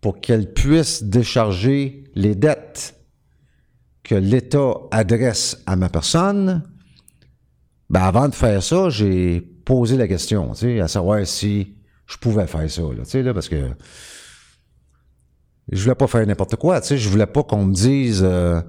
[0.00, 2.96] pour qu'elle puisse décharger les dettes
[4.02, 6.62] que l'État adresse à ma personne,
[7.88, 11.76] ben avant de faire ça, j'ai posé la question, tu sais, à savoir si
[12.06, 13.70] je pouvais faire ça, tu sais, là, parce que
[15.70, 18.60] je voulais pas faire n'importe quoi, tu sais, je voulais pas qu'on me dise euh,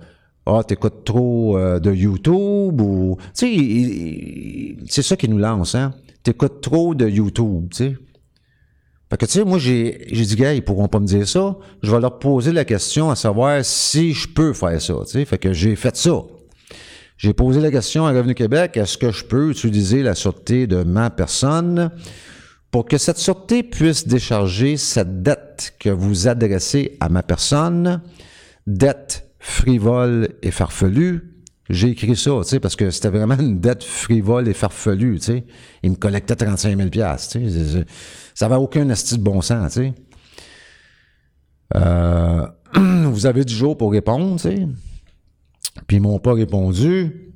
[0.46, 3.18] ah, t'écoutes trop euh, de YouTube ou.
[3.38, 5.94] Tu sais, c'est ça qui nous lance, hein?
[6.22, 7.98] T'écoutes trop de YouTube, tu sais.
[9.10, 11.56] Fait que, tu sais, moi, j'ai, j'ai dit, gars, ils pourront pas me dire ça.
[11.82, 15.26] Je vais leur poser la question à savoir si je peux faire ça, tu sais.
[15.26, 16.24] Fait que j'ai fait ça.
[17.18, 20.84] J'ai posé la question à Revenu Québec, est-ce que je peux utiliser la sûreté de
[20.84, 21.92] ma personne
[22.72, 28.02] pour que cette sûreté puisse décharger cette dette que vous adressez à ma personne,
[28.66, 31.22] dette frivole et farfelu,
[31.70, 35.26] j'ai écrit ça, tu sais, parce que c'était vraiment une dette frivole et farfelue, tu
[35.26, 35.44] sais.
[35.84, 37.86] Il me collectait 35 000 tu sais.
[38.34, 39.94] Ça n'avait aucun asti de bon sens, tu sais.
[41.76, 44.68] Euh, vous avez du jour pour répondre, tu sais.
[45.88, 47.34] Puis ils m'ont pas répondu.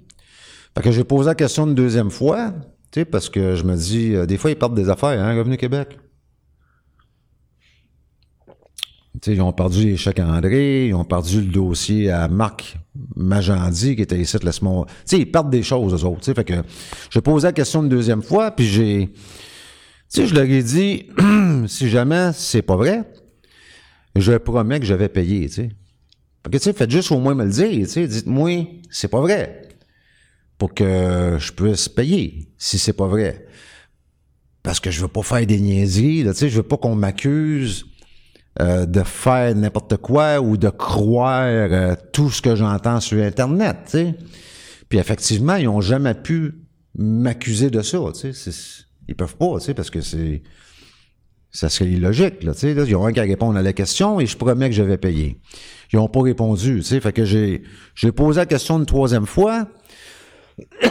[0.76, 2.54] Fait que j'ai posé la question une deuxième fois,
[2.92, 5.38] tu sais, parce que je me dis, euh, des fois, ils partent des affaires, hein,
[5.38, 5.98] Revenu Québec.
[9.22, 12.78] T'sais, ils ont perdu à André, ils ont perdu le dossier à Marc
[13.16, 14.86] Magendie qui était ici, laisse-moi.
[15.08, 16.34] Tu ils perdent des choses, eux autres.
[16.34, 16.54] Fait que
[17.10, 19.10] j'ai posé la question une deuxième fois, puis j'ai.
[20.14, 21.08] Tu je leur ai dit,
[21.68, 23.04] si jamais c'est pas vrai,
[24.16, 25.70] je promets que je vais payer, tu sais.
[26.44, 28.08] Fait que, faites juste au moins me le dire.
[28.08, 29.64] Dites-moi, c'est pas vrai.
[30.58, 33.48] Pour que je puisse payer, si c'est pas vrai.
[34.64, 36.50] Parce que je veux pas faire des niaiseries, tu sais.
[36.50, 37.86] Je veux pas qu'on m'accuse
[38.60, 43.96] euh, de faire n'importe quoi ou de croire euh, tout ce que j'entends sur Internet.
[44.90, 46.56] Puis effectivement, ils ont jamais pu
[46.98, 48.52] m'accuser de ça, tu sais.
[49.08, 50.42] Ils peuvent pas, parce que c'est...
[51.52, 52.54] Ça serait illogique, là.
[52.64, 55.40] Ils ont un qu'à répondre à la question et je promets que je vais payer.
[55.94, 57.00] Ils ont pas répondu, tu sais.
[57.00, 57.62] Fait que j'ai,
[57.96, 59.68] j'ai posé la question une troisième fois.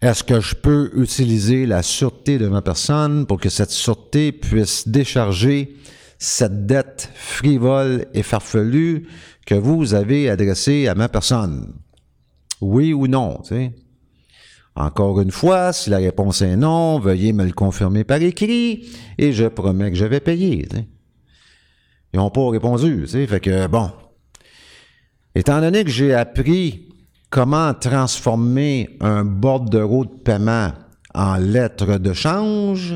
[0.00, 4.88] Est-ce que je peux utiliser la sûreté de ma personne pour que cette sûreté puisse
[4.88, 5.76] décharger
[6.22, 9.08] cette dette frivole et farfelue
[9.44, 11.74] que vous avez adressée à ma personne?
[12.60, 13.42] Oui ou non?
[14.76, 19.32] Encore une fois, si la réponse est non, veuillez me le confirmer par écrit et
[19.32, 20.68] je promets que je vais payer.
[22.12, 23.90] Ils n'ont pas répondu, fait que bon.
[25.34, 26.88] Étant donné que j'ai appris
[27.30, 30.72] comment transformer un bordereau de paiement
[31.14, 32.94] en lettre de change,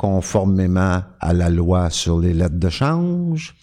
[0.00, 3.54] conformément à la loi sur les lettres de change.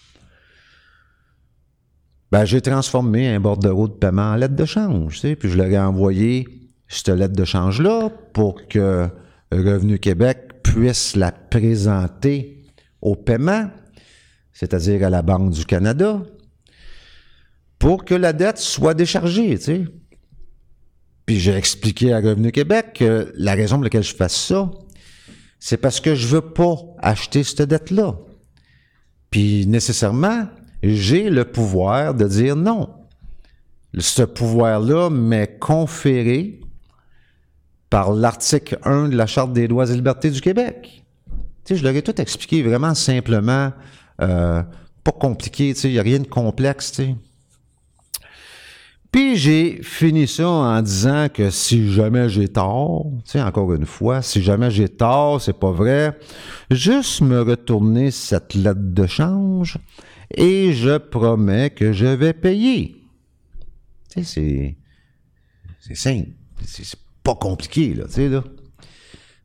[2.32, 5.58] Ben, j'ai transformé un bordereau de paiement en lettre de change, tu sais, puis je
[5.58, 6.48] leur ai envoyé
[6.88, 9.08] cette lettre de change-là pour que
[9.52, 12.64] Revenu Québec puisse la présenter
[13.02, 13.72] au paiement,
[14.54, 16.22] c'est-à-dire à la Banque du Canada,
[17.80, 19.58] pour que la dette soit déchargée.
[21.26, 24.70] Puis j'ai expliqué à Revenu Québec que la raison pour laquelle je fais ça,
[25.60, 28.16] c'est parce que je veux pas acheter cette dette-là.
[29.30, 30.48] Puis nécessairement,
[30.84, 32.90] j'ai le pouvoir de dire non.
[33.98, 36.60] Ce pouvoir-là m'est conféré
[37.90, 41.04] par l'article 1 de la Charte des droits et libertés du Québec.
[41.66, 43.72] Tu sais, je leur ai tout expliqué vraiment simplement,
[44.22, 44.62] euh,
[45.04, 47.02] pas compliqué, il n'y a rien de complexe.
[49.18, 53.88] Puis j'ai fini ça en disant que si jamais j'ai tort, tu sais, encore une
[53.88, 56.16] fois, si jamais j'ai tort, c'est pas vrai,
[56.70, 59.80] juste me retourner cette lettre de change
[60.30, 62.96] et je promets que je vais payer.
[64.12, 64.78] Tu sais,
[65.80, 66.30] c'est, simple.
[66.64, 68.44] C'est pas compliqué, là, tu sais, là.
[68.44, 68.86] Tu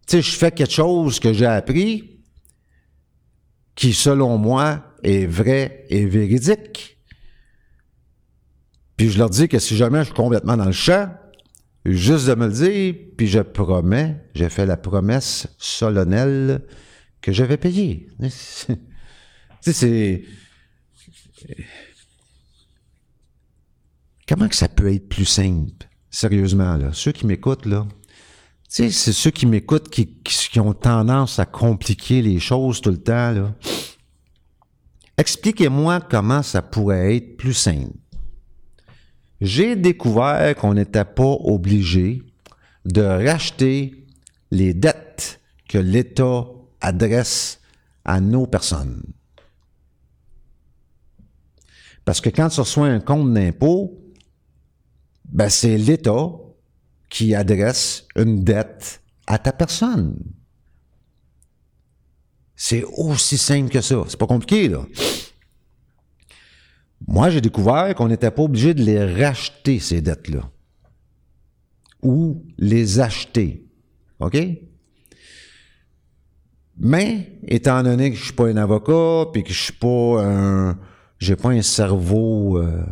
[0.06, 2.20] sais, je fais quelque chose que j'ai appris
[3.74, 6.91] qui, selon moi, est vrai et véridique.
[9.02, 11.12] Puis je leur dis que si jamais je suis complètement dans le champ,
[11.84, 16.64] juste de me le dire, puis je promets, j'ai fait la promesse solennelle
[17.20, 18.06] que je vais payer.
[19.64, 20.24] Tu sais, c'est...
[24.28, 25.88] Comment que ça peut être plus simple?
[26.08, 26.90] Sérieusement, là?
[26.92, 27.88] Ceux qui m'écoutent, là.
[27.88, 33.02] Tu sais, c'est ceux qui m'écoutent qui, ont tendance à compliquer les choses tout le
[33.02, 33.52] temps, là.
[35.18, 37.98] Expliquez-moi comment ça pourrait être plus simple.
[39.42, 42.22] J'ai découvert qu'on n'était pas obligé
[42.84, 44.06] de racheter
[44.52, 46.44] les dettes que l'État
[46.80, 47.60] adresse
[48.04, 49.02] à nos personnes.
[52.04, 54.00] Parce que quand tu reçois un compte d'impôt,
[55.24, 56.30] ben c'est l'État
[57.10, 60.18] qui adresse une dette à ta personne.
[62.54, 64.04] C'est aussi simple que ça.
[64.06, 64.86] C'est pas compliqué, là.
[67.06, 70.50] Moi, j'ai découvert qu'on n'était pas obligé de les racheter, ces dettes-là.
[72.02, 73.66] Ou les acheter.
[74.20, 74.38] OK?
[76.78, 80.78] Mais, étant donné que je suis pas un avocat, puis que je suis pas un,
[81.18, 82.82] j'ai pas un cerveau euh,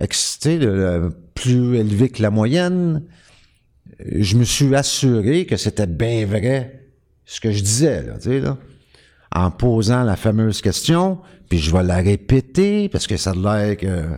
[0.00, 0.58] excité,
[1.34, 3.02] plus élevé que la moyenne,
[4.00, 6.90] je me suis assuré que c'était bien vrai
[7.24, 8.56] ce que je disais, là, tu sais, là,
[9.36, 11.20] en posant la fameuse question,
[11.50, 14.16] puis je vais la répéter parce que ça a l'air que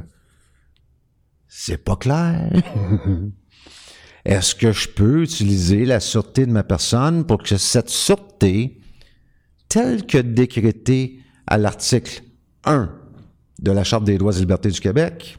[1.48, 2.48] c'est pas clair.
[4.24, 8.80] Est-ce que je peux utiliser la sûreté de ma personne pour que cette sûreté,
[9.68, 12.22] telle que décrétée à l'article
[12.64, 12.88] 1
[13.58, 15.38] de la Charte des droits et libertés du Québec,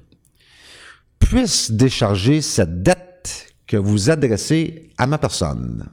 [1.19, 5.87] puisse décharger cette dette que vous adressez à ma personne?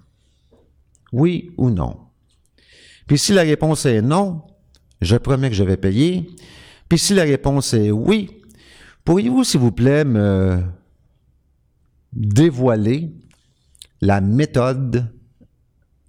[1.13, 2.06] Oui ou non?
[3.07, 4.43] Puis si la réponse est non,
[5.01, 6.29] je promets que je vais payer.
[6.89, 8.31] Puis si la réponse est oui,
[9.05, 10.63] pourriez-vous, s'il vous plaît, me
[12.13, 13.13] dévoiler
[14.01, 15.13] la méthode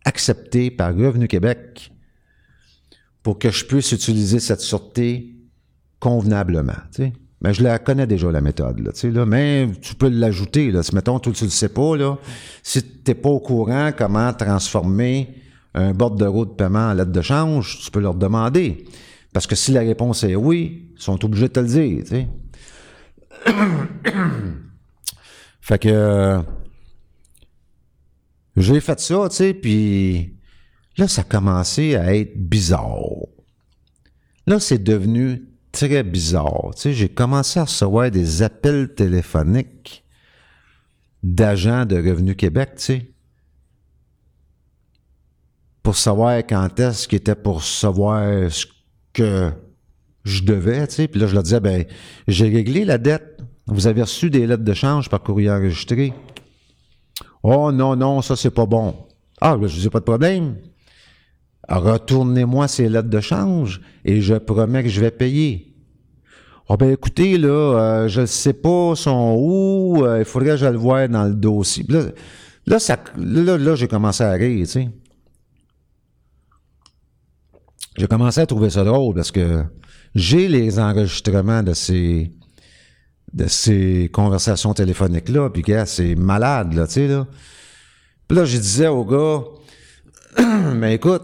[0.05, 1.91] acceptée par Revenu Québec
[3.23, 5.35] pour que je puisse utiliser cette sûreté
[5.99, 6.77] convenablement.
[7.41, 8.79] Mais je la connais déjà, la méthode.
[8.79, 10.71] Là, tu là, mais tu peux l'ajouter.
[10.81, 12.17] Si, mettons, toi, tu ne le sais pas, là,
[12.63, 15.35] si tu n'es pas au courant comment transformer
[15.77, 18.85] un bordereau de paiement en lettre de change, tu peux leur demander.
[19.31, 22.03] Parce que si la réponse est oui, ils sont obligés de te le dire.
[25.61, 26.39] Fait que
[28.55, 30.33] j'ai fait ça, tu sais, puis
[30.97, 33.27] là, ça a commencé à être bizarre.
[34.47, 36.71] Là, c'est devenu très bizarre.
[36.75, 40.05] Tu sais, j'ai commencé à recevoir des appels téléphoniques
[41.21, 43.11] d'agents de Revenu Québec, tu sais
[45.87, 48.65] pour savoir quand est-ce qu'il était pour savoir ce
[49.13, 49.51] que
[50.25, 51.07] je devais, tu sais.
[51.07, 51.85] Puis là, je leur disais, ben,
[52.27, 53.39] j'ai réglé la dette.
[53.67, 56.13] Vous avez reçu des lettres de change par courrier enregistré.
[57.41, 58.95] Oh non, non, ça, c'est pas bon.
[59.39, 60.57] Ah, ben, je dis pas de problème.
[61.69, 65.73] Retournez-moi ces lettres de change et je promets que je vais payer.
[66.67, 70.57] oh, ben écoutez, là, euh, je ne sais pas sont où, euh, il faudrait que
[70.57, 71.85] je le voie dans le dossier.
[71.87, 72.07] Là,
[72.65, 72.77] là,
[73.15, 74.89] là, là j'ai commencé à rire, tu sais
[77.97, 79.63] j'ai commencé à trouver ça drôle parce que
[80.13, 82.31] j'ai les enregistrements de ces
[83.33, 85.49] de ces conversations téléphoniques-là.
[85.49, 87.27] Puis, gars, c'est malade, là, tu sais, là.
[88.27, 89.43] Puis là, je disais au gars,
[90.75, 91.23] mais écoute,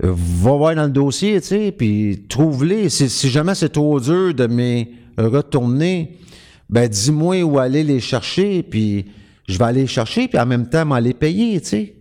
[0.00, 2.88] va voir dans le dossier, tu sais, puis trouve-les.
[2.88, 4.84] Si, si jamais c'est trop dur de me
[5.16, 6.18] retourner,
[6.68, 9.06] ben dis-moi où aller les chercher, puis
[9.48, 11.96] je vais aller les chercher, puis en même temps m'aller payer, tu sais.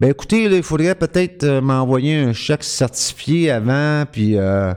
[0.00, 4.72] Ben écoutez, là, il faudrait peut-être euh, m'envoyer un chèque certifié avant, puis euh,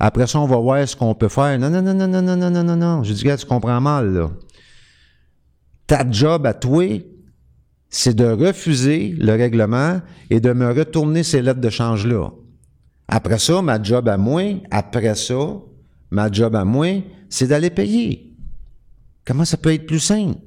[0.00, 1.56] après ça, on va voir ce qu'on peut faire.
[1.60, 3.02] Non, non, non, non, non, non, non, non, non, non.
[3.04, 4.30] J'ai dit, gars, tu comprends mal, là.
[5.86, 6.84] Ta job à toi,
[7.88, 12.30] c'est de refuser le règlement et de me retourner ces lettres de change-là.
[13.06, 14.42] Après ça, ma job à moi,
[14.72, 15.38] après ça,
[16.10, 18.34] ma job à moi, c'est d'aller payer.
[19.24, 20.38] Comment ça peut être plus simple?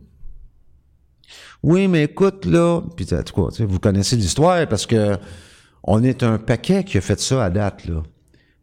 [1.64, 5.18] Oui, mais écoute, là, puis quoi, vous connaissez l'histoire parce que
[5.84, 8.04] on est un paquet qui a fait ça à date, là.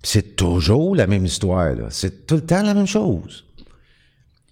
[0.02, 1.88] C'est toujours la même histoire, là.
[1.90, 3.44] C'est tout le temps la même chose.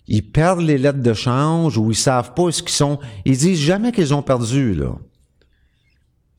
[0.08, 2.98] Ils perdent les lettres de change ou ils savent pas ce qu'ils sont.
[3.24, 4.96] Ils disent jamais qu'ils ont perdu, là.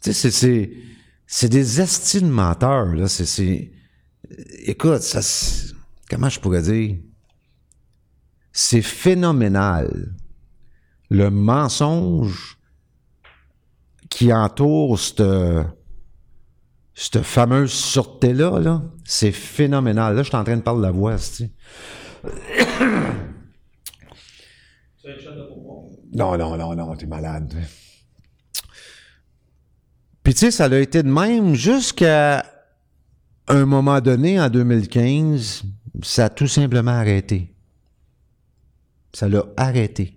[0.02, 0.72] Tu sais, c'est,
[1.26, 3.08] c'est, des estimes menteurs, là.
[3.08, 3.72] C'est, c'est,
[4.66, 5.22] écoute, ça,
[6.10, 6.98] comment je pourrais dire?
[8.52, 10.14] C'est phénoménal
[11.10, 12.58] le mensonge
[14.10, 15.24] qui entoure cette,
[17.22, 20.16] fameuse sûreté-là, là, c'est phénoménal.
[20.16, 21.50] Là, je suis en train de parler de la voix, tu
[26.14, 27.54] Non, non, non, non, t'es malade.
[30.24, 32.44] Puis tu sais, ça a été de même jusqu'à
[33.48, 35.64] un moment donné, en 2015,
[36.04, 37.56] ça a tout simplement arrêté.
[39.14, 40.17] Ça l'a arrêté.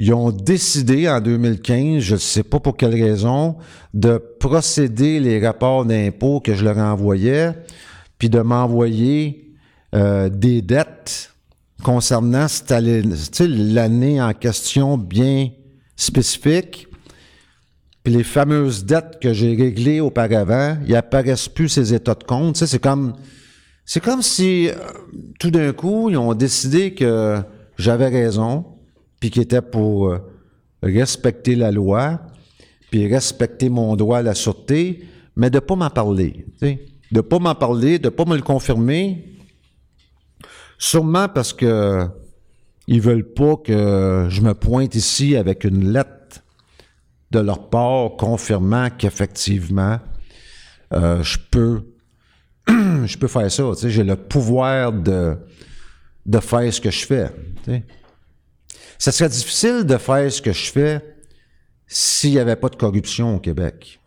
[0.00, 3.56] Ils ont décidé en 2015, je ne sais pas pour quelle raison,
[3.92, 7.52] de procéder les rapports d'impôts que je leur envoyais,
[8.16, 9.50] puis de m'envoyer
[9.96, 11.34] euh, des dettes
[11.82, 12.46] concernant
[13.40, 15.48] l'année en question bien
[15.96, 16.86] spécifique.
[18.04, 22.56] Puis les fameuses dettes que j'ai réglées auparavant, il apparaissent plus ces états de compte.
[22.56, 23.14] C'est comme,
[23.84, 24.74] c'est comme si euh,
[25.40, 27.42] tout d'un coup, ils ont décidé que
[27.78, 28.64] j'avais raison,
[29.20, 30.18] puis qui était pour euh,
[30.82, 32.20] respecter la loi,
[32.90, 35.04] puis respecter mon droit à la sûreté,
[35.36, 36.46] mais de ne pas m'en parler.
[36.60, 36.76] De
[37.12, 39.24] ne pas m'en parler, de ne pas me le confirmer.
[40.78, 42.06] Sûrement parce que
[42.86, 46.42] ils veulent pas que je me pointe ici avec une lettre
[47.30, 49.98] de leur part confirmant qu'effectivement,
[50.94, 51.82] euh, je peux
[52.68, 53.64] je peux faire ça.
[53.88, 55.36] J'ai le pouvoir de,
[56.24, 57.30] de faire ce que je fais.
[58.98, 61.00] Ça serait difficile de faire ce que je fais
[61.86, 64.00] s'il n'y avait pas de corruption au Québec.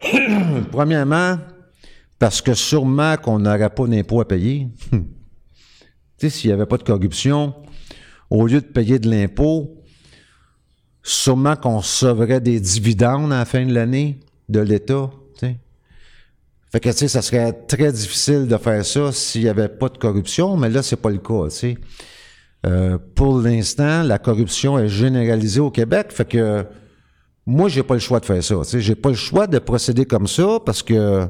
[0.70, 1.38] Premièrement,
[2.18, 4.68] parce que sûrement qu'on n'aurait pas d'impôt à payer.
[4.90, 4.98] tu
[6.18, 7.54] sais, s'il n'y avait pas de corruption,
[8.30, 9.82] au lieu de payer de l'impôt,
[11.02, 15.10] sûrement qu'on recevrait des dividendes à la fin de l'année de l'État.
[16.70, 19.88] Fait que, tu sais, ça serait très difficile de faire ça s'il n'y avait pas
[19.88, 21.48] de corruption, mais là, c'est pas le cas.
[22.66, 26.66] Euh, pour l'instant, la corruption est généralisée au Québec, fait que
[27.46, 28.56] moi, j'ai pas le choix de faire ça.
[28.78, 31.26] J'ai pas le choix de procéder comme ça parce que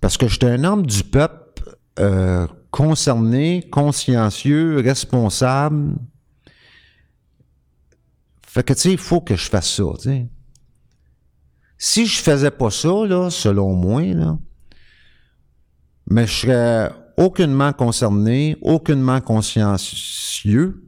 [0.00, 5.96] parce que j'étais un homme du peuple euh, concerné, consciencieux, responsable.
[8.46, 9.84] Fait que tu sais, il faut que je fasse ça.
[11.76, 14.38] Si je faisais pas ça, là, selon moi, là,
[16.08, 20.82] mais je serais aucunement concerné, aucunement consciencieux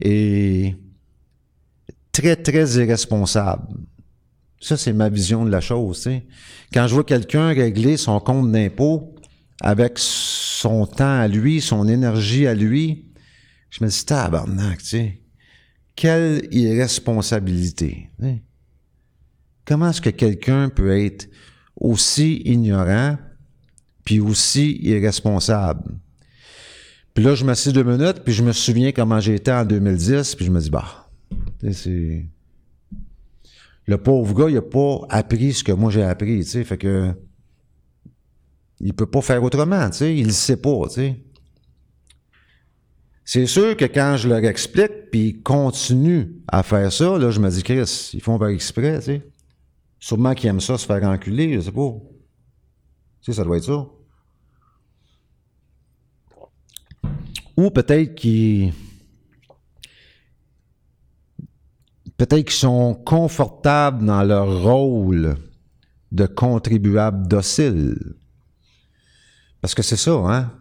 [0.00, 0.74] et
[2.12, 3.66] très, très irresponsable.
[4.60, 6.08] Ça, c'est ma vision de la chose.
[6.72, 9.14] Quand je vois quelqu'un régler son compte d'impôt
[9.60, 13.06] avec son temps à lui, son énergie à lui,
[13.70, 15.20] je me dis, tabarnak, tu
[15.94, 18.08] quelle irresponsabilité.
[19.64, 21.28] Comment est-ce que quelqu'un peut être
[21.74, 23.18] aussi ignorant
[24.08, 25.82] puis aussi irresponsable.
[27.12, 30.46] Puis là, je m'assieds deux minutes, puis je me souviens comment j'étais en 2010, puis
[30.46, 31.10] je me dis, bah,
[31.72, 32.24] c'est...
[33.84, 36.78] Le pauvre gars, il n'a pas appris ce que moi j'ai appris, tu sais, fait
[36.78, 37.12] que...
[38.80, 41.22] Il peut pas faire autrement, tu sais, il le sait pas, tu sais.
[43.26, 47.40] C'est sûr que quand je leur explique, puis ils continuent à faire ça, là, je
[47.40, 49.22] me dis, Chris, ils font pas exprès, tu sais.
[50.00, 51.92] Sûrement qu'ils aiment ça, se faire enculer, je sais pas.
[53.20, 53.86] Tu sais, ça doit être ça.
[57.58, 58.72] Ou peut-être qu'ils
[62.16, 65.36] peut-être qu'ils sont confortables dans leur rôle
[66.12, 67.98] de contribuable docile.
[69.60, 70.52] Parce que c'est ça, hein?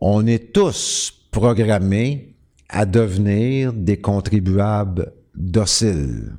[0.00, 2.34] On est tous programmés
[2.68, 6.32] à devenir des contribuables dociles.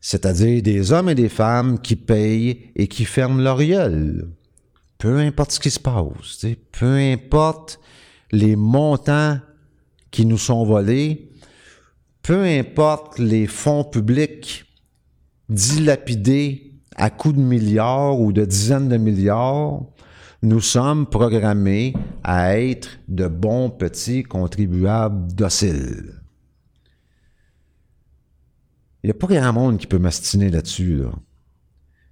[0.00, 4.30] C'est-à-dire des hommes et des femmes qui payent et qui ferment leur gueule.
[4.96, 7.78] Peu importe ce qui se passe, peu importe
[8.32, 9.38] les montants
[10.10, 11.30] qui nous sont volés,
[12.22, 14.64] peu importe les fonds publics
[15.48, 19.82] dilapidés à coups de milliards ou de dizaines de milliards,
[20.42, 26.20] nous sommes programmés à être de bons petits contribuables dociles.
[29.02, 31.02] Il n'y a pas grand monde qui peut m'astiner là-dessus.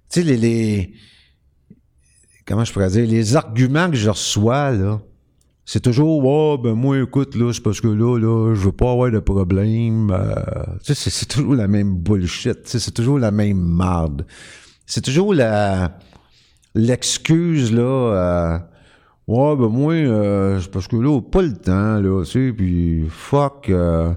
[0.09, 0.93] Tu sais, les, les,
[2.45, 3.07] Comment je pourrais dire?
[3.07, 5.01] Les arguments que je reçois, là,
[5.65, 8.91] c'est toujours oh, ben moi écoute là c'est parce que là là je veux pas
[8.91, 10.35] avoir de problème euh,
[10.83, 14.25] tu sais c'est toujours la même bullshit tu sais, c'est toujours la même marde.
[14.85, 15.97] C'est toujours la
[16.75, 18.59] l'excuse là euh,
[19.27, 23.05] ouais ben moi euh, c'est parce que là pas le temps là tu sais puis
[23.09, 24.13] fuck euh,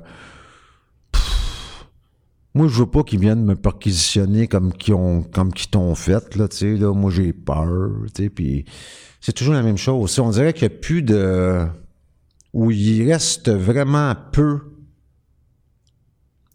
[2.55, 6.49] moi, je veux pas qu'ils viennent me perquisitionner comme qui ont, comme t'ont fait, là,
[6.49, 6.93] tu sais, là.
[6.93, 8.65] Moi, j'ai peur, tu sais, puis
[9.21, 10.19] c'est toujours la même chose.
[10.19, 11.67] On dirait qu'il n'y a plus de...
[12.53, 14.61] où il reste vraiment peu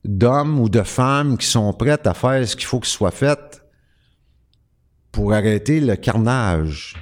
[0.03, 3.63] d'hommes ou de femmes qui sont prêtes à faire ce qu'il faut qu'il soit fait
[5.11, 6.95] pour arrêter le carnage.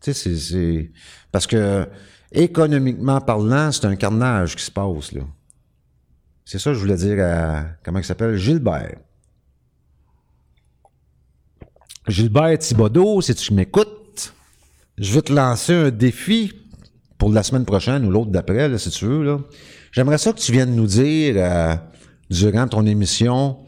[0.00, 0.92] Tu sais, c'est...
[1.32, 1.86] Parce que,
[2.30, 5.22] économiquement parlant, c'est un carnage qui se passe, là.
[6.44, 8.96] C'est ça que je voulais dire à, comment il s'appelle, Gilbert.
[12.06, 14.34] Gilbert Thibodeau, si tu m'écoutes,
[14.98, 16.52] je vais te lancer un défi
[17.16, 19.38] pour la semaine prochaine ou l'autre d'après, si tu veux.
[19.90, 21.74] J'aimerais ça que tu viennes nous dire, euh,
[22.28, 23.64] durant ton émission,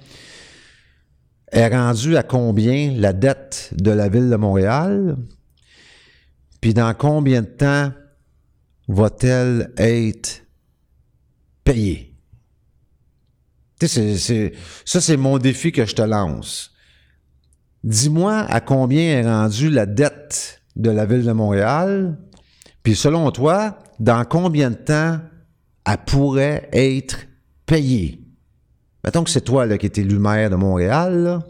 [1.50, 5.16] est rendue à combien la dette de la ville de Montréal?
[6.60, 7.92] Puis dans combien de temps
[8.88, 10.42] va-t-elle être
[11.64, 12.05] payée?
[13.80, 14.52] C'est,
[14.84, 16.72] ça, c'est mon défi que je te lance.
[17.84, 22.18] Dis-moi à combien est rendue la dette de la ville de Montréal,
[22.82, 25.20] puis selon toi, dans combien de temps
[25.86, 27.26] elle pourrait être
[27.66, 28.22] payée?
[29.04, 31.40] Mettons que c'est toi là, qui es élu maire de Montréal.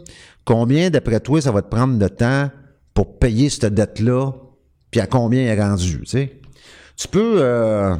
[0.45, 2.51] Combien, d'après toi, ça va te prendre de temps
[2.93, 4.31] pour payer cette dette-là,
[4.91, 6.03] puis à combien est rendue?
[6.05, 7.95] Tu peux, euh,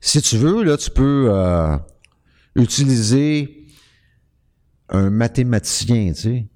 [0.00, 1.28] si tu veux, là, tu peux...
[1.30, 1.76] Euh,
[2.56, 3.64] utiliser
[4.88, 6.46] un mathématicien, tu sais.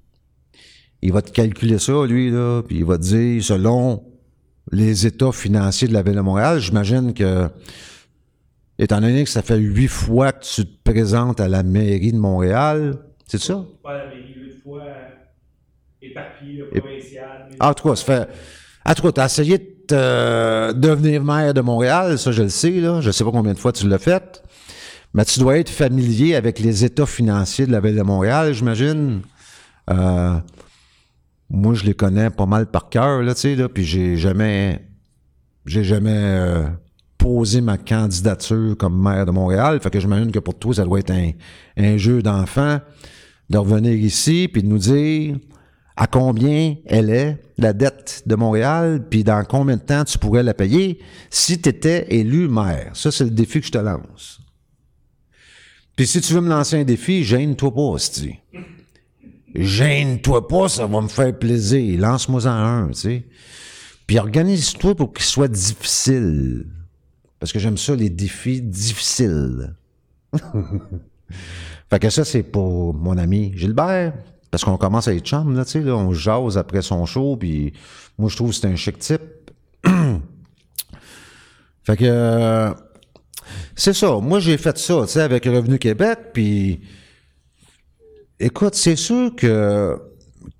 [1.01, 4.03] Il va te calculer ça, lui, là, puis il va te dire, selon
[4.71, 7.49] les états financiers de la Ville de Montréal, j'imagine que,
[8.77, 12.19] étant donné que ça fait huit fois que tu te présentes à la mairie de
[12.19, 13.65] Montréal, c'est ça?
[13.81, 14.83] Pas la mairie, huit fois
[16.01, 17.49] éparpillé, provincial.
[17.59, 18.29] Ah, en tout cas, ça fait...
[18.85, 23.01] En tout cas, t'as essayé de devenir maire de Montréal, ça je le sais, là.
[23.01, 24.43] Je sais pas combien de fois tu l'as fait.
[25.13, 29.21] Mais tu dois être familier avec les états financiers de la Ville de Montréal, j'imagine.
[29.89, 30.39] Euh,
[31.49, 34.87] moi, je les connais pas mal par cœur, là, tu sais, là, puis j'ai jamais,
[35.65, 36.65] j'ai jamais euh,
[37.17, 39.79] posé ma candidature comme maire de Montréal.
[39.81, 41.31] Fait que j'imagine que pour toi, ça doit être un,
[41.77, 42.79] un jeu d'enfant
[43.49, 45.37] de revenir ici puis de nous dire
[45.97, 50.41] à combien elle est, la dette de Montréal, puis dans combien de temps tu pourrais
[50.41, 50.99] la payer
[51.29, 52.91] si tu étais élu maire.
[52.93, 54.40] Ça, c'est le défi que je te lance.
[55.95, 58.35] Puis si tu veux me lancer un défi, gêne-toi pas, tu
[59.53, 61.99] Gêne-toi pas, ça va me faire plaisir.
[61.99, 63.25] Lance-moi en un, tu sais.
[64.07, 66.67] Puis organise-toi pour qu'il soit difficile.
[67.39, 69.75] Parce que j'aime ça, les défis difficiles.
[71.89, 74.13] fait que ça, c'est pour mon ami Gilbert.
[74.51, 77.73] Parce qu'on commence à être chum, là, tu sais, on jase après son show, puis
[78.17, 79.21] moi, je trouve que c'est un chic type.
[81.83, 82.73] fait que...
[83.75, 84.19] C'est ça.
[84.19, 86.81] Moi, j'ai fait ça, tu sais, avec Revenu Québec, puis
[88.39, 89.97] écoute, c'est sûr que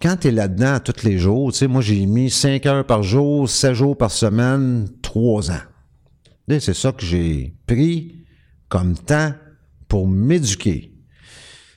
[0.01, 3.49] quand tu es là-dedans tous les jours, tu moi, j'ai mis 5 heures par jour,
[3.49, 5.61] 7 jours par semaine, 3 ans.
[6.47, 8.25] C'est ça que j'ai pris
[8.67, 9.33] comme temps
[9.87, 10.91] pour m'éduquer.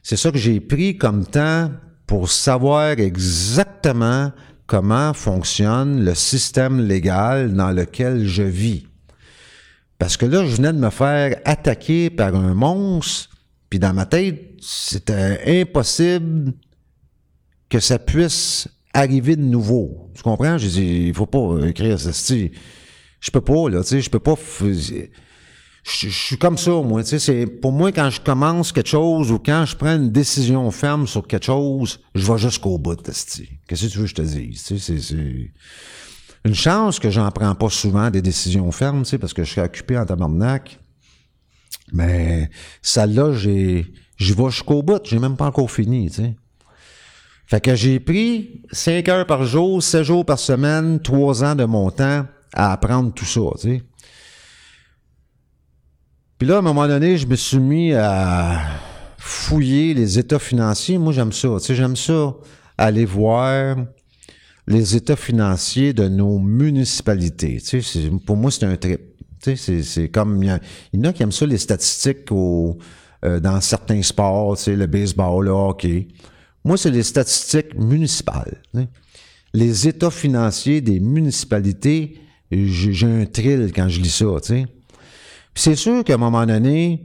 [0.03, 1.71] C'est ça que j'ai pris comme temps
[2.07, 4.33] pour savoir exactement
[4.67, 8.87] comment fonctionne le système légal dans lequel je vis.
[10.05, 13.31] Parce que là, je venais de me faire attaquer par un monstre,
[13.71, 16.53] puis dans ma tête, c'était impossible
[17.71, 20.11] que ça puisse arriver de nouveau.
[20.15, 20.59] Tu comprends?
[20.59, 22.11] J'ai dit, il faut pas écrire ça.
[22.13, 24.35] Je peux pas, là, tu sais, je peux pas.
[24.61, 27.03] je, suis comme ça, moi.
[27.03, 30.13] Tu sais, c'est pour moi quand je commence quelque chose ou quand je prends une
[30.13, 33.09] décision ferme sur quelque chose, je vais jusqu'au bout.
[33.09, 33.49] esti.
[33.67, 34.61] Qu'est-ce que tu veux que je te dise?
[34.61, 34.99] C'est
[36.45, 39.51] une chance que j'en prends pas souvent des décisions fermes, tu sais, parce que je
[39.51, 40.79] suis occupé en tabarnak.
[41.93, 42.51] Mais
[42.83, 45.01] celle-là, j'ai, je vais jusqu'au bout.
[45.05, 46.35] J'ai même pas encore fini, tu sais.
[47.47, 51.65] Fait que j'ai pris 5 heures par jour, 7 jours par semaine, 3 ans de
[51.65, 53.83] mon temps à apprendre tout ça, tu sais.
[56.39, 58.61] Puis là, à un moment donné, je me suis mis à
[59.19, 60.99] fouiller les états financiers.
[60.99, 61.49] Moi, j'aime ça.
[61.59, 62.35] Tu sais, j'aime ça
[62.77, 63.77] aller voir
[64.67, 67.61] les états financiers de nos municipalités.
[67.61, 69.01] Tu sais, pour moi, c'est un trip.
[69.43, 70.43] Tu sais, c'est- comme...
[70.43, 70.49] Il
[70.95, 72.79] y, en a qui aiment ça, les statistiques au-
[73.25, 76.09] euh, dans certains sports, tu sais, le baseball, le hockey.
[76.65, 78.61] Moi, c'est les statistiques municipales.
[78.73, 78.89] tu sais.
[79.53, 82.19] Les états financiers des municipalités,
[82.51, 84.67] j'ai un thrill quand je lis ça, tu sais.
[85.55, 87.05] C'est sûr qu'à un moment donné,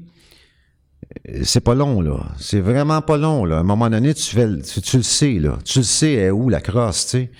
[1.43, 2.19] c'est pas long, là.
[2.39, 3.57] C'est vraiment pas long, là.
[3.57, 5.57] À un moment donné, tu fais, tu, tu le sais, là.
[5.65, 7.31] Tu le sais, est où la crosse, tu sais.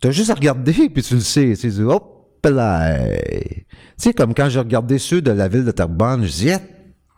[0.00, 1.54] T'as juste à regarder, puis tu le sais.
[1.58, 2.96] Tu dis, hop là.
[3.06, 3.64] Tu
[3.96, 6.56] sais, comme quand j'ai regardé ceux de la ville de Terrebonne, je dis, eh,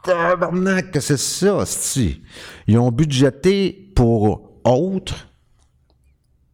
[0.05, 2.23] tabarnak, que c'est ça, c'ti.
[2.67, 5.29] Ils ont budgété pour autres.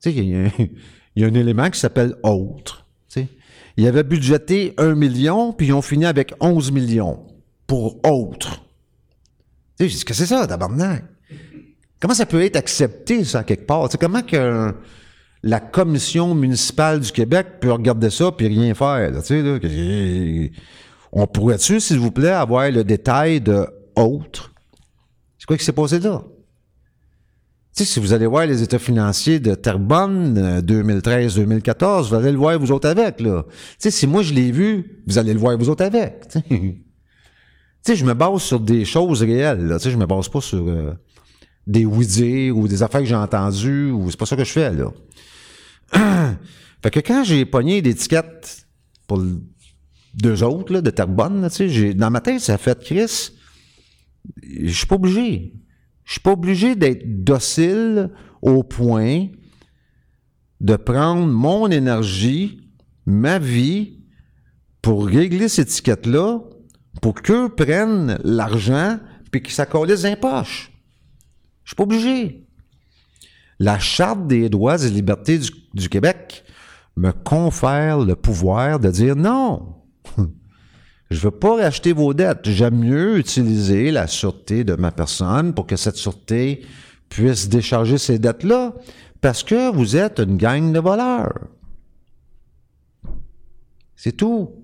[0.02, 2.86] Tu sais, il y, a un- un élément qui s'appelle autre.
[3.10, 3.28] Tu sais.
[3.76, 7.26] Ils avaient budgété 1 million, puis ils ont fini avec 11 millions
[7.66, 8.62] pour autre.
[9.78, 11.04] Tu sais, dis, que c'est ça, tabarnak?
[12.00, 13.88] Comment ça peut être accepté, ça, quelque part?
[13.88, 14.74] Tu sais, comment que
[15.42, 19.58] la commission municipale du Québec peut regarder ça puis rien faire, là, tu sais, là,
[21.12, 23.66] on pourrait-tu, s'il vous plaît, avoir le détail de
[23.96, 24.52] autre?
[25.38, 26.22] C'est quoi qui s'est passé là?
[27.76, 32.32] Tu sais, si vous allez voir les états financiers de Terrebonne euh, 2013-2014, vous allez
[32.32, 33.44] le voir vous autres avec, là.
[33.46, 36.24] Tu sais, si moi je l'ai vu, vous allez le voir vous autres avec.
[37.94, 39.72] Je me base sur des choses réelles.
[39.74, 40.92] Tu sais, je me base pas sur euh,
[41.66, 44.72] des oui-dire ou des affaires que j'ai entendues, ou c'est pas ça que je fais,
[44.72, 44.92] là.
[46.82, 48.66] fait que quand j'ai pogné d'étiquettes
[49.06, 49.22] pour
[50.14, 53.30] deux autres, là, de Terrebonne, tu sais, dans ma tête, ça a fait Chris,
[54.42, 55.54] je suis pas obligé.
[56.04, 58.10] Je suis pas obligé d'être docile
[58.40, 59.28] au point
[60.60, 62.60] de prendre mon énergie,
[63.06, 63.98] ma vie,
[64.82, 66.40] pour régler cette étiquette-là,
[67.00, 68.98] pour qu'eux prennent l'argent
[69.30, 70.72] puis qu'ils s'accolissent dans les poches.
[71.64, 72.46] Je suis pas obligé.
[73.58, 75.38] La Charte des droits et libertés
[75.74, 76.44] du, Québec
[76.96, 79.74] me confère le pouvoir de dire non.
[81.10, 82.48] Je veux pas racheter vos dettes.
[82.48, 86.64] J'aime mieux utiliser la sûreté de ma personne pour que cette sûreté
[87.08, 88.74] puisse décharger ces dettes-là
[89.20, 91.48] parce que vous êtes une gang de voleurs.
[93.96, 94.57] C'est tout.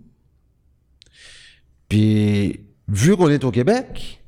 [1.89, 4.23] Puis, vu qu'on est au Québec,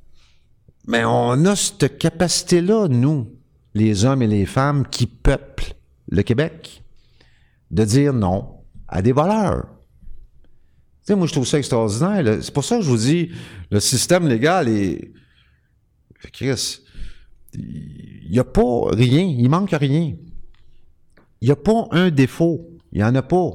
[0.86, 3.30] mais on a cette capacité-là, nous,
[3.74, 5.74] les hommes et les femmes qui peuplent
[6.08, 6.82] le Québec,
[7.70, 9.66] de dire non à des voleurs.
[11.04, 12.38] Tu sais, moi, je trouve ça extraordinaire.
[12.42, 13.30] C'est pour ça que je vous dis,
[13.70, 15.12] le système légal est...
[16.32, 16.80] Chris,
[17.54, 20.14] il n'y a pas rien, il manque rien.
[21.40, 22.68] Il n'y a pas un défaut.
[22.92, 23.50] Il n'y en a pas.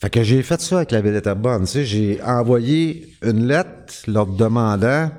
[0.00, 1.62] Fait que j'ai fait ça avec la de Terrebonne.
[1.62, 5.10] Tu sais, j'ai envoyé une lettre leur demandant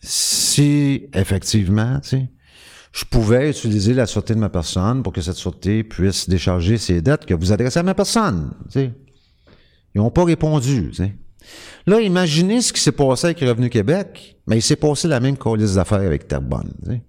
[0.00, 2.28] si, effectivement, tu sais,
[2.92, 7.02] je pouvais utiliser la sûreté de ma personne pour que cette sûreté puisse décharger ces
[7.02, 8.54] dettes que vous adressez à ma personne.
[8.66, 8.92] Tu sais.
[9.94, 10.90] Ils n'ont pas répondu.
[10.90, 11.12] tu sais.
[11.86, 15.36] Là, imaginez ce qui s'est passé avec Revenu Québec, mais il s'est passé la même
[15.36, 16.72] colise d'affaires avec Terrebonne.
[16.84, 17.02] tu sais.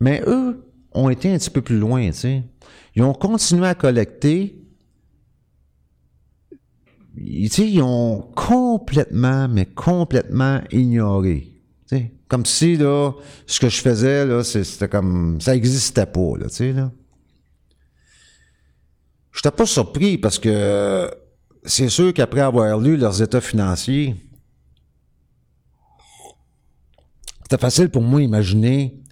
[0.00, 2.10] Mais eux ont été un petit peu plus loin.
[2.96, 4.60] Ils ont continué à collecter.
[7.16, 11.50] Ils, ont complètement, mais complètement ignoré.
[12.26, 13.12] Comme si là,
[13.46, 15.40] ce que je faisais, là, c'était comme.
[15.40, 16.90] ça n'existait pas, là, tu sais, là.
[19.56, 21.10] Pas surpris parce que
[21.64, 24.16] c'est sûr qu'après avoir lu leurs états financiers,
[27.42, 29.02] c'était facile pour moi d'imaginer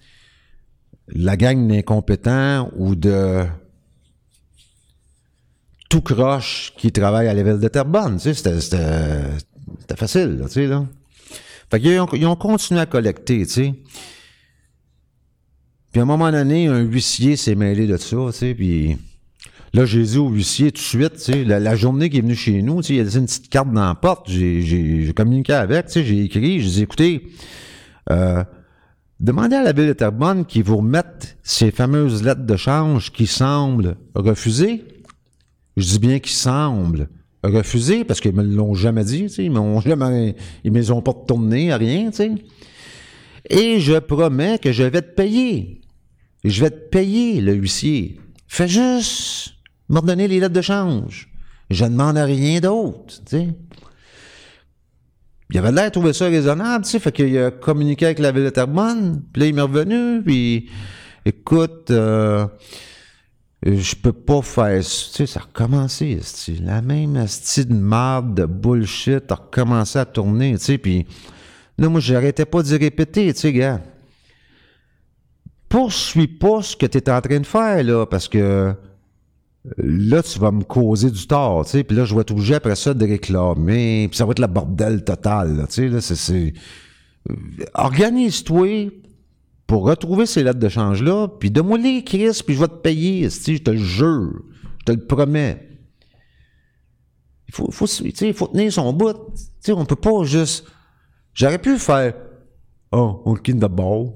[1.07, 3.45] la gang d'incompétents ou de
[5.93, 8.17] tout croche qui travaille à l'ével de Terrebonne.
[8.17, 8.59] C'était,
[9.95, 10.85] facile, tu sais, là.
[11.69, 13.73] Fait ils ont continué à collecter, tu sais.
[15.91, 18.97] Puis à un moment donné, un huissier s'est mêlé de ça, tu sais, puis
[19.75, 22.21] là, j'ai dit au huissier tout de suite, tu sais, la, la journée qu'il est
[22.23, 25.13] venu chez nous, tu sais, il a laissé une petite carte dans la porte, j'ai
[25.15, 27.27] communiqué avec, tu sais, j'ai écrit, j'ai dit, écoutez,
[28.09, 28.43] euh,
[29.19, 33.27] demandez à la ville de Terrebonne qu'ils vous remettent ces fameuses lettres de change qui
[33.27, 34.85] semblent refusées.
[35.77, 37.09] Je dis bien qui semblent
[37.43, 42.09] refusé parce qu'ils me l'ont jamais dit, ils m'ont jamais, ils ont pas retourné, rien,
[42.09, 42.31] tu sais.
[43.49, 45.81] Et je promets que je vais te payer.
[46.45, 48.19] Je vais te payer, le huissier.
[48.47, 49.55] Fais juste
[49.89, 51.29] me redonner les lettres de change.
[51.69, 53.21] Je ne demande rien d'autre.
[55.49, 58.45] Il avait l'air de trouver ça raisonnable, tu fait qu'il a communiqué avec la ville
[58.45, 60.69] de Terrebonne, puis là, il m'est revenu, puis
[61.25, 62.47] écoute, euh,
[63.65, 66.19] je peux pas faire, tu sais, ça a recommencé,
[66.61, 71.05] la même style de marde, de bullshit a recommencé à tourner, tu sais, puis
[71.77, 73.81] là, moi, j'arrêtais pas d'y répéter, tu sais, gars.
[75.69, 78.73] Poursuis pas ce que tu en train de faire, là, parce que
[79.77, 82.55] là, tu vas me causer du tort, tu sais, puis là, je vais être obligé
[82.55, 86.53] après ça de réclamer, puis ça va être la bordel totale, tu sais, là, c'est...
[87.29, 87.33] euh,
[87.75, 88.89] Organise-toi
[89.73, 93.23] pour retrouver ces lettres de change-là, puis donne-moi les, Chris, puis je vais te payer,
[93.23, 94.43] esti, je te le jure,
[94.77, 95.67] je te le promets.
[97.47, 100.67] Il faut, faut, tenir son bout, tu sais, on peut pas juste...
[101.33, 102.13] J'aurais pu faire...
[102.91, 104.13] Oh, on quitte d'abord,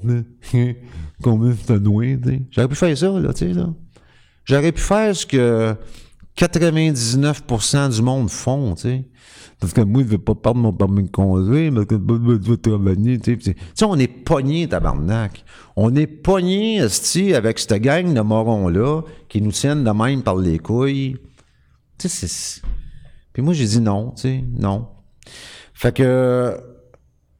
[1.24, 2.20] combien c'est noué.
[2.52, 3.74] J'aurais pu faire ça, là, tu sais, là.
[4.46, 5.76] J'aurais pu faire ce que
[6.38, 9.10] 99% du monde font, tu sais.
[9.60, 12.58] Parce que moi, je veux pas perdre mon permis de conduire, mais que je veux
[12.58, 13.54] travailler, tu sais.
[13.54, 15.44] Tu sais, on est pogné, tabarnak.
[15.76, 16.82] On est pogné,
[17.34, 21.18] avec cette gang de morons-là qui nous tiennent de même par les couilles.
[21.98, 22.62] Tu sais, c'est...
[23.34, 24.88] Puis moi, j'ai dit non, tu sais, non.
[25.74, 26.56] Fait que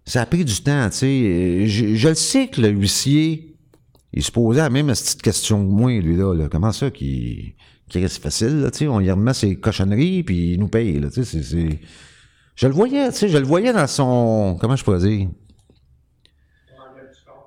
[0.06, 1.68] ça a pris du temps, tu sais.
[1.68, 3.56] Je, le sais que le huissier,
[4.14, 6.34] il se posait la même petite question que moi, lui, là.
[6.34, 6.48] là.
[6.50, 7.54] Comment ça qui
[7.90, 11.00] qui reste facile, là, tu sais, on y remet ses cochonneries, puis il nous paye,
[11.00, 11.80] là, tu sais.
[12.58, 14.58] Je le voyais, tu sais, je le voyais dans son...
[14.60, 15.30] Comment je pourrais dire?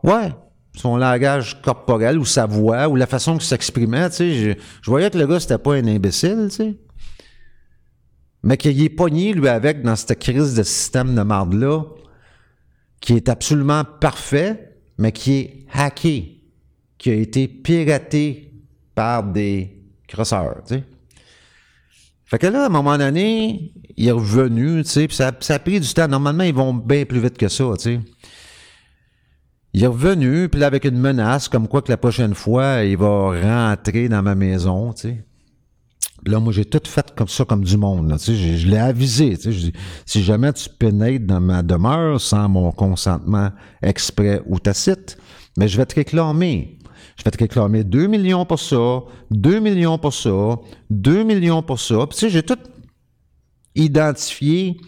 [0.05, 0.31] Ouais,
[0.77, 4.51] son langage corporel, ou sa voix, ou la façon qu'il s'exprimait, tu sais, je,
[4.81, 6.79] je voyais que le gars, c'était pas un imbécile, tu sais.
[8.45, 11.83] Mais qu'il est pogné, lui, avec, dans cette crise de système de marde-là,
[13.01, 16.41] qui est absolument parfait, mais qui est hacké,
[16.99, 18.55] qui a été piraté
[18.95, 20.85] par des crosseurs, tu sais.
[22.31, 25.55] Fait que là, à un moment donné, il est revenu, tu sais, puis ça, ça
[25.55, 26.07] a pris du temps.
[26.07, 28.01] Normalement, ils vont bien plus vite que ça, tu sais.
[29.73, 32.97] Il est revenu, puis là, avec une menace, comme quoi que la prochaine fois, il
[32.97, 35.25] va rentrer dans ma maison, tu sais.
[36.25, 38.09] Là, moi, j'ai tout fait comme ça, comme du monde.
[38.09, 39.37] Là, tu sais, je, l'ai avisé.
[39.37, 39.73] Tu sais, dis,
[40.07, 43.51] si jamais tu pénètres dans ma demeure sans mon consentement
[43.83, 45.19] exprès ou tacite,
[45.57, 46.79] mais je vais te réclamer.
[47.21, 50.59] Je vais te réclamer 2 millions pour ça, 2 millions pour ça,
[50.89, 52.07] 2 millions pour ça.
[52.07, 52.57] Puis j'ai tout
[53.75, 54.81] identifié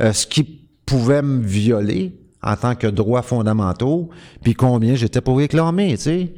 [0.00, 0.42] euh, ce qui
[0.86, 4.08] pouvait me violer en tant que droits fondamentaux,
[4.42, 6.34] puis combien j'étais pour réclamer, tu sais.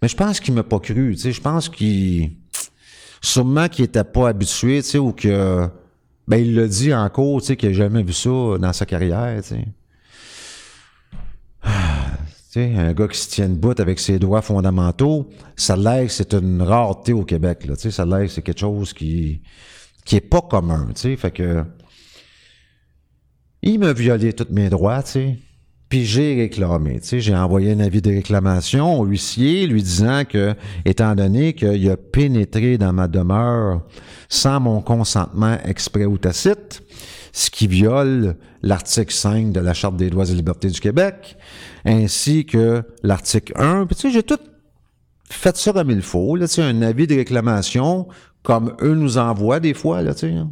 [0.00, 1.32] Mais je pense qu'il m'a pas cru, tu sais.
[1.32, 2.30] Je pense qu'il
[3.20, 5.68] sûrement qu'il était pas habitué, tu sais, ou que
[6.28, 8.86] ben il l'a dit en cours, tu sais, qu'il n'a jamais vu ça dans sa
[8.86, 9.66] carrière, tu sais.
[12.54, 17.14] Un gars qui se tient debout avec ses droits fondamentaux, ça l'air c'est une rareté
[17.14, 19.40] au Québec, là, tu ça l'air c'est quelque chose qui
[20.04, 21.64] qui est pas commun, tu fait que
[23.62, 25.36] il m'a violé tous mes droits, tu.
[25.88, 30.54] Puis j'ai réclamé, tu j'ai envoyé un avis de réclamation au huissier lui disant que,
[30.84, 33.82] étant donné qu'il a pénétré dans ma demeure
[34.28, 36.82] sans mon consentement exprès ou tacite,
[37.32, 41.36] ce qui viole l'article 5 de la Charte des droits et libertés du Québec,
[41.84, 43.86] ainsi que l'article 1.
[43.86, 44.38] Puis tu sais, j'ai tout
[45.24, 48.08] fait ça comme il faut, là, un avis de réclamation
[48.42, 50.32] comme eux nous envoient des fois, là, tu sais.
[50.32, 50.50] hein.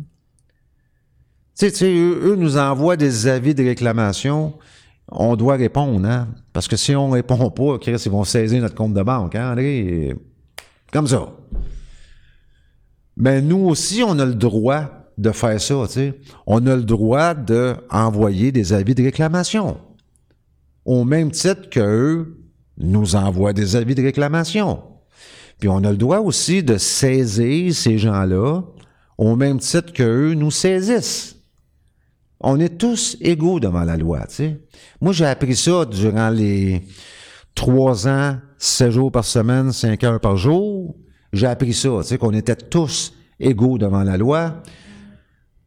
[1.83, 4.55] Eux nous envoient des avis de réclamation
[5.11, 6.29] on doit répondre, hein?
[6.53, 9.53] Parce que si on répond pas, Chris, ils vont saisir notre compte de banque, hein,
[9.53, 10.15] André?
[10.93, 11.33] Comme ça.
[13.17, 16.21] Mais nous aussi, on a le droit de faire ça, tu sais.
[16.47, 19.79] On a le droit d'envoyer des avis de réclamation.
[20.85, 22.37] Au même titre qu'eux
[22.79, 24.83] nous envoient des avis de réclamation.
[25.59, 28.63] Puis on a le droit aussi de saisir ces gens-là
[29.19, 31.37] au même titre qu'eux nous saisissent.
[32.41, 34.61] On est tous égaux devant la loi, tu sais.
[35.03, 36.83] Moi, j'ai appris ça durant les
[37.55, 40.97] trois ans, sept jours par semaine, cinq heures par jour.
[41.35, 44.63] J'ai appris ça, tu sais, qu'on était tous égaux devant la loi,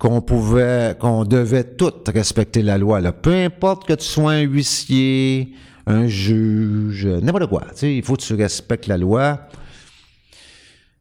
[0.03, 3.13] qu'on pouvait, qu'on devait tous respecter la loi, là.
[3.13, 5.53] Peu importe que tu sois un huissier,
[5.87, 9.47] un juge, n'importe quoi, il faut que tu respectes la loi.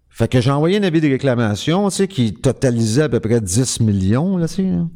[0.09, 4.37] Fait que j'ai envoyé un avis de réclamation, qui totalisait à peu près 10 millions,
[4.37, 4.87] là, là.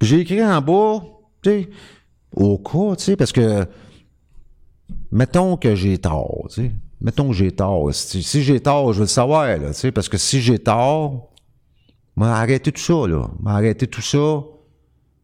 [0.00, 1.04] Puis j'ai écrit en bas,
[2.34, 3.64] au cas, parce que,
[5.12, 6.48] mettons que j'ai tort.
[7.00, 7.94] Mettons que j'ai tort.
[7.94, 11.30] Si, j'ai tort, je veux le savoir, là, parce que si j'ai tort,
[12.16, 13.28] m'a arrêté tout ça, là.
[13.40, 14.40] M'a arrêté tout ça.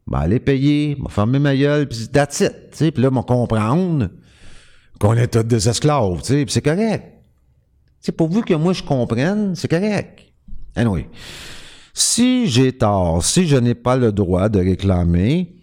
[0.07, 2.53] M'a aller payer, m'a fermé ma gueule, puis that's it.
[2.73, 2.91] tu sais.
[2.91, 4.09] Puis là, m'a comprendre
[4.99, 7.05] qu'on est tous des esclaves, tu sais, puis c'est correct.
[8.01, 10.21] C'est pourvu que moi je comprenne, c'est correct.
[10.75, 11.09] Anyway.
[11.93, 15.55] Si j'ai tort, si je n'ai pas le droit de réclamer,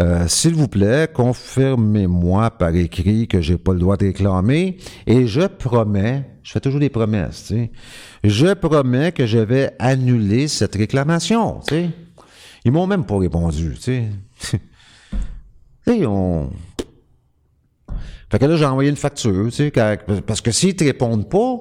[0.00, 5.26] euh, s'il vous plaît, confirmez-moi par écrit que j'ai pas le droit de réclamer et
[5.26, 7.70] je promets, je fais toujours des promesses, tu sais,
[8.24, 11.90] je promets que je vais annuler cette réclamation, tu sais.
[12.64, 14.08] Ils m'ont même pas répondu, tu sais.
[18.30, 19.48] Fait que là, j'ai envoyé une facture,
[20.26, 21.56] parce que s'ils te répondent pas,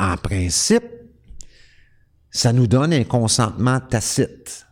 [0.00, 0.84] en principe,
[2.30, 4.66] ça nous donne un consentement tacite.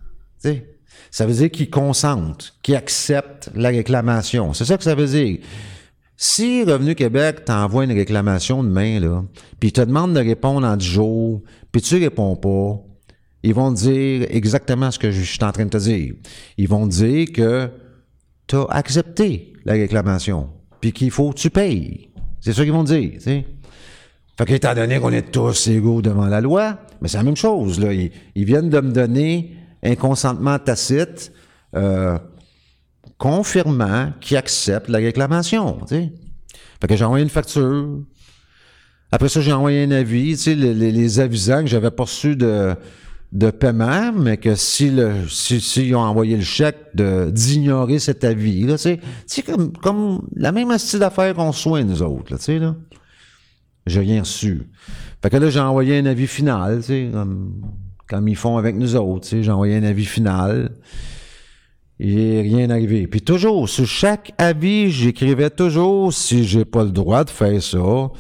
[1.13, 4.55] Ça veut dire qu'ils consentent, qu'ils acceptent la réclamation.
[4.55, 5.39] C'est ça que ça veut dire.
[6.17, 9.23] Si Revenu Québec t'envoie une réclamation demain, là,
[9.61, 12.83] puis il te demande de répondre en 10 jours, puis tu réponds pas,
[13.43, 16.15] ils vont dire exactement ce que je suis en train de te dire.
[16.57, 17.69] Ils vont dire que
[18.47, 20.49] tu as accepté la réclamation,
[20.81, 22.09] puis qu'il faut que tu payes.
[22.41, 23.21] C'est ça qu'ils vont dire.
[23.21, 23.45] sais.
[24.39, 27.79] Fait qu'étant donné qu'on est tous égaux devant la loi, mais c'est la même chose.
[27.79, 27.93] Là.
[27.93, 31.33] Ils, viennent de me donner un consentement tacite
[31.75, 32.19] euh,
[33.19, 35.79] confirmant qu'ils acceptent la réclamation.
[35.87, 36.11] Fait
[36.89, 38.01] que j'ai envoyé une facture.
[39.11, 42.75] Après ça, j'ai envoyé un avis, sais, les, les, avisant que j'avais pas reçu de,
[43.33, 44.91] de paiement, mais que si
[45.95, 48.67] ont envoyé le chèque de d'ignorer cet avis,
[49.27, 52.75] c'est comme, comme la même style d'affaires qu'on soigne, nous autres, tu sais, là.
[53.85, 54.63] J'ai rien reçu.
[55.23, 57.53] Fait que là, j'ai envoyé un avis final, tu sais, comme,
[58.27, 60.73] ils font avec nous autres, j'ai envoyé un avis final.
[62.01, 63.07] Et rien arrivé.
[63.07, 68.11] Puis toujours, sur chaque avis, j'écrivais toujours, si j'ai pas le droit de faire ça,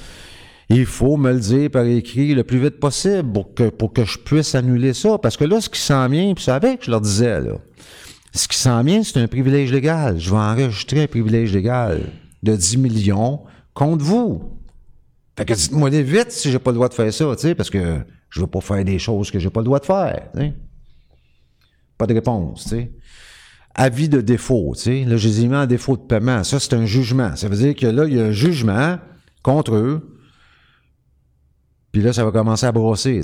[0.68, 4.04] il faut me le dire par écrit le plus vite possible pour que, pour que
[4.04, 5.18] je puisse annuler ça.
[5.18, 7.54] Parce que là, ce qui s'en vient, puis savez que je leur disais, là,
[8.32, 10.18] ce qui s'en vient, c'est un privilège légal.
[10.18, 12.02] Je vais enregistrer un privilège légal
[12.42, 13.40] de 10 millions
[13.74, 14.42] contre vous.
[15.36, 17.70] Fait que dites-moi vite si j'ai pas le droit de faire ça, tu sais, parce
[17.70, 17.98] que
[18.32, 20.30] je veux pas faire des choses que j'ai pas le droit de faire.
[21.98, 22.92] Pas de réponse, tu sais.
[23.74, 25.04] Avis de défaut, tu sais.
[25.04, 26.42] Là, je les en défaut de paiement.
[26.42, 27.36] Ça, c'est un jugement.
[27.36, 28.98] Ça veut dire que là, il y a un jugement
[29.42, 30.18] contre eux.
[31.92, 33.20] Puis là, ça va commencer à brosser.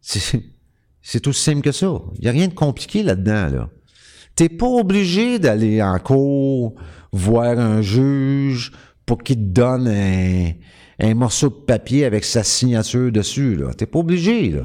[0.00, 2.02] C'est tout simple que ça.
[2.16, 3.70] Il n'y a rien de compliqué là-dedans, là.
[4.34, 6.74] T'es pas obligé d'aller en cours,
[7.12, 8.72] voir un juge,
[9.06, 10.52] pour qu'il te donne un,
[11.14, 13.58] morceau de papier avec sa signature dessus.
[13.58, 14.50] Tu n'es pas obligé.
[14.50, 14.64] Là.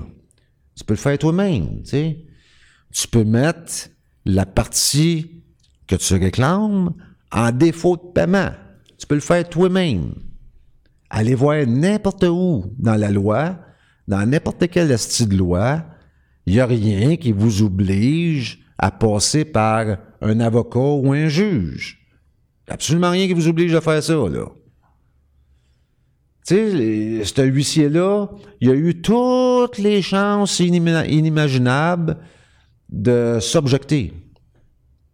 [0.75, 1.81] Tu peux le faire toi-même.
[1.83, 3.89] Tu peux mettre
[4.25, 5.43] la partie
[5.87, 6.93] que tu réclames
[7.31, 8.51] en défaut de paiement.
[8.97, 10.13] Tu peux le faire toi-même.
[11.09, 13.57] Allez voir n'importe où dans la loi,
[14.07, 15.85] dans n'importe quel style de loi,
[16.45, 22.07] il n'y a rien qui vous oblige à passer par un avocat ou un juge.
[22.67, 24.45] Absolument rien qui vous oblige à faire ça, là.
[26.47, 28.29] Tu sais, ce huissier-là,
[28.61, 32.17] il a eu toutes les chances inimaginables
[32.89, 34.13] de s'objecter.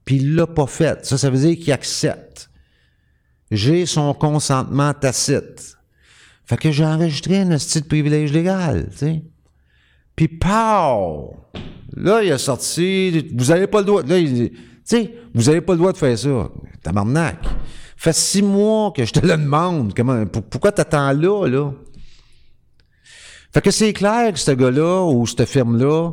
[0.05, 1.03] Puis il l'a pas fait.
[1.05, 2.51] Ça, ça veut dire qu'il accepte.
[3.49, 5.75] J'ai son consentement tacite.
[6.45, 9.23] Fait que j'ai enregistré un style de privilège légal, tu sais.
[10.15, 11.35] Puis, pow!
[11.95, 14.03] Là, il a sorti, vous avez pas le droit.
[14.03, 16.49] Là, il, tu sais, vous n'avez pas le droit de faire ça.
[16.83, 17.39] Tabarnak.
[18.03, 19.93] Fait six mois que je te le demande.
[19.95, 21.71] Comment, pourquoi t'attends là, là?
[23.53, 26.11] Fait que c'est clair que ce gars-là ou cette firme-là,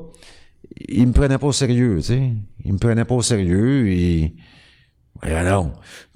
[0.86, 2.32] il me prenait pas au sérieux, tu sais.
[2.64, 4.36] Il me prenait pas au sérieux et...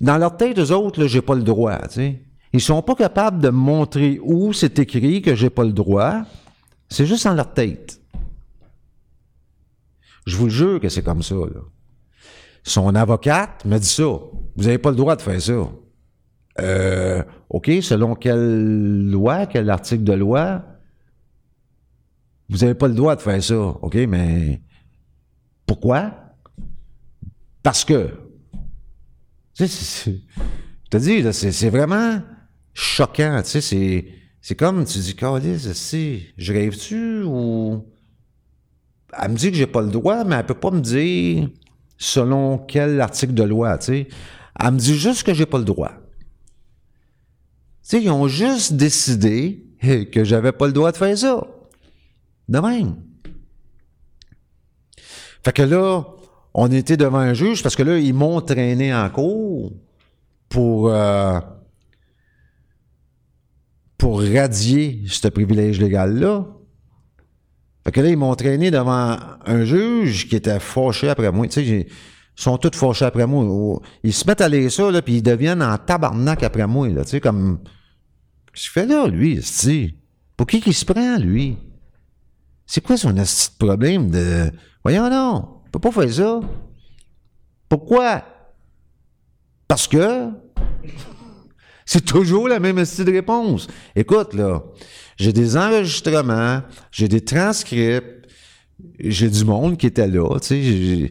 [0.00, 2.22] Dans leur tête, eux autres, là, j'ai pas le droit, tu sais.
[2.52, 6.22] Ils sont pas capables de montrer où c'est écrit que j'ai pas le droit.
[6.88, 8.00] C'est juste dans leur tête.
[10.24, 11.62] Je vous le jure que c'est comme ça, là.
[12.62, 14.04] Son avocate me dit ça.
[14.56, 15.70] Vous n'avez pas le droit de faire ça.
[16.60, 20.64] Euh, OK, selon quelle loi, quel article de loi,
[22.48, 23.56] vous n'avez pas le droit de faire ça.
[23.56, 24.60] OK, mais
[25.66, 26.12] pourquoi?
[27.62, 28.10] Parce que.
[29.54, 32.20] Tu je te dis, c'est vraiment
[32.72, 33.40] choquant.
[33.42, 34.06] Tu sais,
[34.40, 37.84] c'est comme, tu dis, Carlis, si, je rêve-tu ou.
[39.20, 41.48] Elle me dit que j'ai pas le droit, mais elle peut pas me dire
[41.96, 44.08] selon quel article de loi, tu sais.
[44.60, 45.92] Elle me dit juste que j'ai pas le droit.
[47.82, 49.64] Tu sais, ils ont juste décidé
[50.12, 51.46] que j'avais pas le droit de faire ça.
[52.48, 52.96] De même.
[55.44, 56.04] Fait que là,
[56.54, 59.72] on était devant un juge parce que là, ils m'ont traîné en cours
[60.48, 61.40] pour euh,
[63.98, 66.46] pour radier ce privilège légal-là.
[67.84, 71.46] Fait que là, ils m'ont traîné devant un juge qui était fâché après moi.
[71.48, 71.86] Tu sais,
[72.34, 73.80] sont tous fâchés après moi.
[74.02, 77.04] Ils se mettent à lire ça, là, puis ils deviennent en tabarnak après moi, là.
[77.04, 77.60] Tu sais, comme...
[78.52, 79.96] Qu'est-ce qu'il fait là, lui, esti?
[80.36, 81.56] Pour qui qu'il se prend, lui?
[82.66, 83.22] C'est quoi son de
[83.58, 84.50] problème de...
[84.82, 86.40] Voyons non, on peut pas faire ça.
[87.68, 88.24] Pourquoi?
[89.68, 90.28] Parce que...
[91.86, 93.66] C'est toujours la même esti de réponse.
[93.94, 94.62] Écoute, là,
[95.18, 98.26] j'ai des enregistrements, j'ai des transcripts,
[98.98, 101.10] j'ai du monde qui était là, tu sais,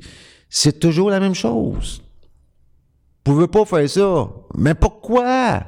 [0.56, 2.04] c'est toujours la même chose.
[3.26, 4.30] Vous pouvez pas faire ça.
[4.56, 5.64] Mais pourquoi?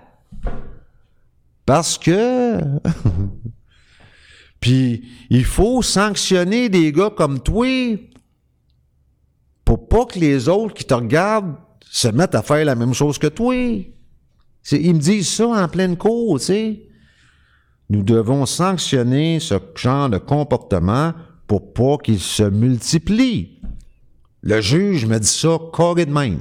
[1.66, 2.60] Parce que...
[4.60, 7.98] Puis, il faut sanctionner des gars comme toi
[9.66, 11.56] pour pas que les autres qui te regardent
[11.90, 13.56] se mettent à faire la même chose que toi.
[13.56, 16.84] Ils me disent ça en pleine cour, tu sais.
[17.90, 21.14] Nous devons sanctionner ce genre de comportement
[21.48, 23.55] pour pas qu'il se multiplie.
[24.46, 26.39] Le juge me dit ça carré de même.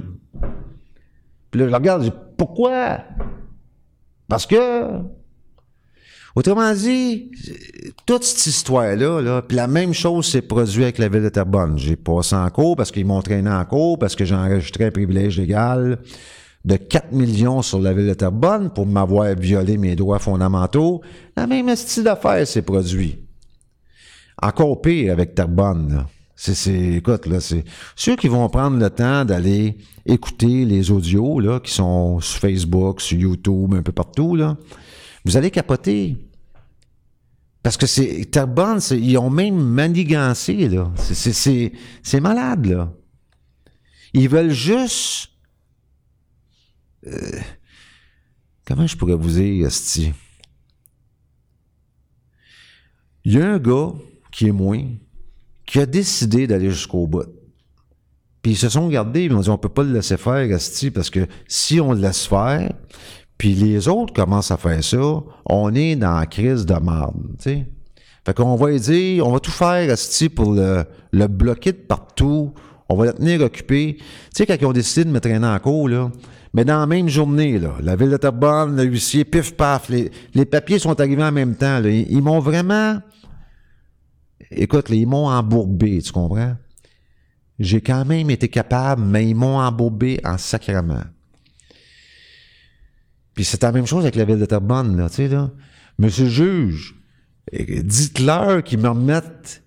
[1.50, 2.98] Puis là, je regarde, je dis, pourquoi?
[4.28, 5.00] Parce que,
[6.36, 7.30] autrement dit,
[8.04, 11.78] toute cette histoire-là, là, puis la même chose s'est produite avec la ville de Terrebonne.
[11.78, 14.90] J'ai passé en cours parce qu'ils m'ont traîné en cours, parce que j'ai enregistré un
[14.90, 15.98] privilège légal
[16.66, 21.00] de 4 millions sur la ville de Terrebonne pour m'avoir violé mes droits fondamentaux.
[21.38, 23.18] La même style d'affaires s'est produit.
[24.42, 26.06] Encore pire avec Terrebonne, là.
[26.36, 27.64] C'est, écoute, là, c'est
[27.94, 33.00] ceux qui vont prendre le temps d'aller écouter les audios, là, qui sont sur Facebook,
[33.00, 34.36] sur YouTube, un peu partout.
[35.24, 36.16] Vous allez capoter.
[37.62, 40.92] Parce que c'est, Terrebonne, ils ont même manigancé, là.
[40.96, 42.92] C'est, malade, là.
[44.12, 45.30] Ils veulent juste,
[47.06, 47.40] euh,
[48.66, 50.12] comment je pourrais vous dire, Esti?
[53.24, 53.92] Il y a un gars
[54.30, 54.76] qui est moi,
[55.66, 57.26] qui a décidé d'aller jusqu'au bout.
[58.42, 60.90] Puis ils se sont regardés, ils m'ont dit on peut pas le laisser faire, Asti,
[60.90, 62.70] parce que si on le laisse faire,
[63.38, 67.16] puis les autres commencent à faire ça, on est dans la crise de marde.
[67.40, 72.52] Fait qu'on va dire, on va tout faire, Asti, pour le, le bloquer de partout,
[72.88, 73.96] on va le tenir occupé.
[73.98, 74.04] Tu
[74.34, 76.10] sais, quand ils ont décidé de me traîner en cours, là,
[76.52, 80.10] mais dans la même journée, là, la ville de Terrebonne, le huissier, pif paf, les,
[80.34, 82.98] les papiers sont arrivés en même temps, ils m'ont vraiment
[84.50, 86.56] écoute, ils m'ont embourbé, tu comprends?
[87.58, 91.04] J'ai quand même été capable, mais ils m'ont embourbé en sacrement.
[93.34, 95.50] Puis c'est la même chose avec la ville de Terrebonne, là, tu sais, là.
[95.98, 96.94] Monsieur le juge,
[97.52, 99.62] dites-leur qu'ils me remettent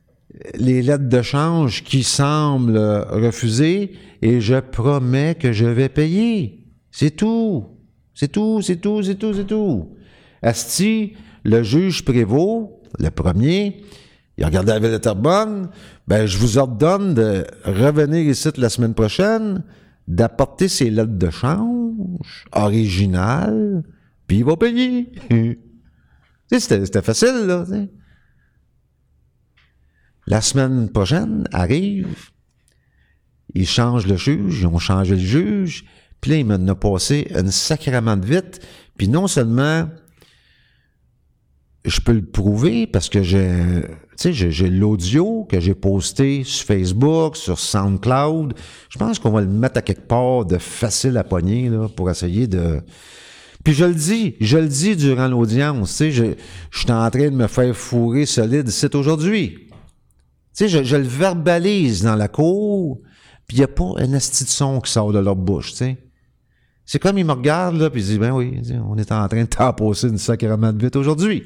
[0.55, 6.65] les lettres de change qui semblent refuser et je promets que je vais payer.
[6.91, 7.65] C'est tout.
[8.13, 9.95] C'est tout, c'est tout, c'est tout, c'est tout.
[10.41, 11.13] Asti,
[11.43, 12.69] le juge Prévost,
[12.99, 13.83] le premier,
[14.37, 15.69] il a regardé la ville de Terrebonne,
[16.07, 19.63] ben, je vous ordonne de revenir ici la semaine prochaine,
[20.07, 23.83] d'apporter ses lettres de change originales,
[24.27, 25.11] puis il va payer.
[26.51, 27.65] c'était, facile, là.
[30.27, 32.29] La semaine prochaine arrive,
[33.55, 35.85] ils changent le juge, ils ont changé le juge,
[36.21, 38.59] puis là, il m'en a passé une sacrament de vite,
[38.97, 39.89] puis non seulement
[41.85, 43.83] je peux le prouver parce que j'ai,
[44.17, 48.53] sais, j'ai, l'audio que j'ai posté sur Facebook, sur SoundCloud.
[48.89, 52.09] Je pense qu'on va le mettre à quelque part de facile à pogner, là, pour
[52.09, 52.81] essayer de...
[53.63, 56.23] Puis je le dis, je le dis durant l'audience, tu sais, je,
[56.71, 59.67] je suis en train de me faire fourrer solide c'est aujourd'hui.
[59.67, 59.69] Tu
[60.53, 63.01] sais, je, je le verbalise dans la cour,
[63.45, 65.77] puis il n'y a pas un esti de son qui sort de leur bouche, tu
[65.77, 65.97] sais.
[66.85, 69.41] C'est comme ils me regardent, là, puis ils disent, ben oui, on est en train
[69.41, 71.43] de t'apposer une sacrément de vite aujourd'hui.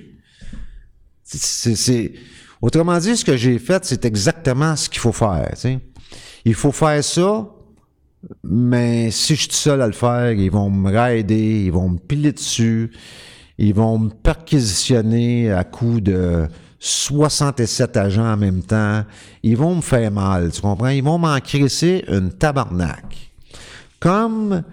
[1.23, 2.13] C'est,
[2.61, 5.53] autrement dit, ce que j'ai fait, c'est exactement ce qu'il faut faire.
[6.45, 7.47] Il faut faire ça,
[8.43, 11.97] mais si je suis seul à le faire, ils vont me raider, ils vont me
[11.97, 12.91] piler dessus,
[13.57, 16.47] ils vont me perquisitionner à coup de
[16.79, 19.03] 67 agents en même temps.
[19.43, 20.87] Ils vont me faire mal, tu comprends?
[20.87, 23.31] Ils vont m'en crisser une tabarnak.
[23.99, 24.63] Comme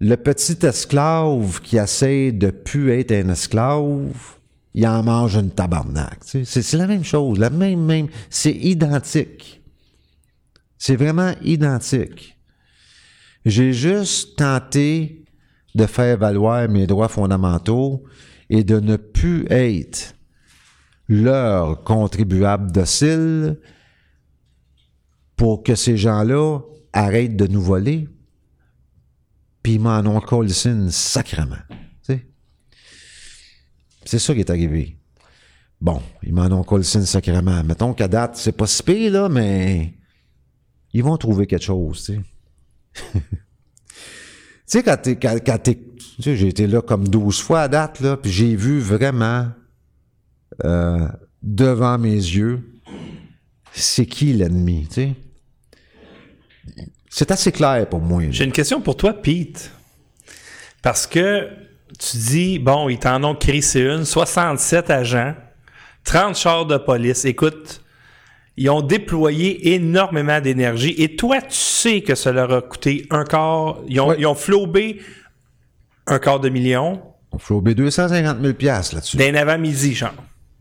[0.00, 4.35] le petit esclave qui essaie de plus être un esclave,
[4.76, 6.18] il en mange une tabarnak.
[6.22, 9.62] C'est, la même chose, la même, même, c'est identique.
[10.76, 12.38] C'est vraiment identique.
[13.46, 15.24] J'ai juste tenté
[15.74, 18.04] de faire valoir mes droits fondamentaux
[18.50, 20.14] et de ne plus être
[21.08, 23.58] leur contribuable docile
[25.36, 26.58] pour que ces gens-là
[26.92, 28.08] arrêtent de nous voler,
[29.62, 30.52] puis ils m'en ont collé
[30.90, 31.56] sacrement.
[34.06, 34.96] C'est ça qui est arrivé.
[35.80, 37.62] Bon, ils m'en ont collé une sacrément.
[37.64, 39.94] Mettons qu'à date, c'est pas si pire, là, mais
[40.92, 42.20] ils vont trouver quelque chose, tu sais.
[43.20, 43.20] tu
[44.64, 45.70] sais, quand t'es, quand,
[46.18, 49.48] j'ai été là comme 12 fois à date, là, puis j'ai vu vraiment,
[50.64, 51.08] euh,
[51.42, 52.62] devant mes yeux,
[53.72, 55.14] c'est qui l'ennemi, tu sais.
[57.10, 58.22] C'est assez clair pour moi.
[58.30, 59.70] J'ai une question pour toi, Pete.
[60.82, 61.65] Parce que
[61.98, 65.34] tu dis, bon, ils t'en ont crissé une, 67 agents,
[66.04, 67.24] 30 chars de police.
[67.24, 67.82] Écoute,
[68.56, 70.94] ils ont déployé énormément d'énergie.
[70.98, 73.78] Et toi, tu sais que ça leur a coûté un quart.
[73.88, 75.00] Ils ont, ils ont flobé
[76.06, 79.16] un quart de million On B 250 000 piastres là-dessus.
[79.16, 80.14] d'un avant-midi, genre.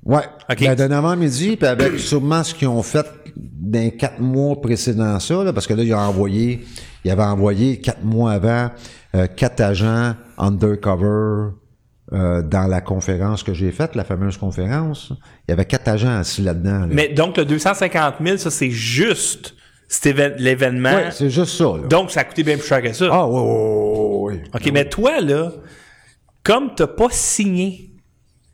[0.04, 0.24] Ouais.
[0.50, 0.60] OK.
[0.60, 3.06] Ben, d'un avant-midi, puis avec sûrement ce qu'ils ont fait
[3.36, 6.66] dans les quatre mois précédents ça, là, parce que là, ils ont envoyé,
[7.04, 8.70] ils avaient envoyé quatre mois avant
[9.16, 11.52] euh, quatre agents undercover
[12.14, 15.12] euh, dans la conférence que j'ai faite, la fameuse conférence.
[15.48, 16.82] Il y avait quatre agents assis là-dedans.
[16.82, 16.88] là.
[16.90, 19.56] Mais donc, le 250 000, ça, c'est juste
[20.38, 20.94] l'événement.
[20.94, 21.64] Ouais, c'est juste ça.
[21.66, 21.88] Là.
[21.90, 23.08] donc, ça a coûté bien plus cher que ça.
[23.12, 24.44] Ah, ouais, ouais, ouais.
[24.54, 25.52] OK, mais toi, là,
[26.44, 27.92] comme t'as pas signé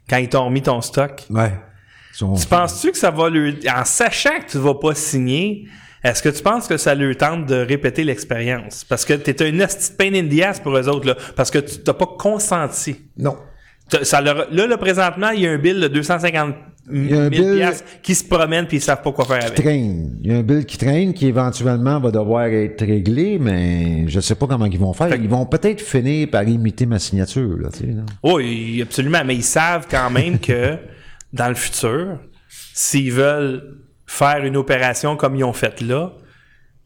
[0.09, 1.51] quand ils t'ont remis ton stock, Ouais.
[2.17, 3.57] Tu penses-tu que ça va lui...
[3.73, 5.65] En sachant que tu vas pas signer,
[6.03, 8.83] est-ce que tu penses que ça lui tente de répéter l'expérience?
[8.83, 11.15] Parce que t'es un esti de pain in the ass pour eux autres, là.
[11.35, 12.95] Parce que tu t'as pas consenti.
[13.17, 13.35] Non.
[14.03, 16.55] Ça leur- là, là, présentement, il y a un bill de 250
[16.91, 17.69] y a un 000 bill-
[18.01, 19.53] qui se promène puis ils savent pas quoi faire avec.
[19.55, 20.17] traîne.
[20.23, 24.19] Il y a un bill qui traîne qui éventuellement va devoir être réglé, mais je
[24.19, 25.09] sais pas comment ils vont faire.
[25.09, 28.01] Fait Ils vont peut-être finir par imiter ma signature, là, tu sais, là.
[28.23, 29.21] Oui, absolument.
[29.25, 30.77] Mais ils savent quand même que
[31.33, 32.19] dans le futur,
[32.73, 36.13] s'ils veulent faire une opération comme ils ont fait là,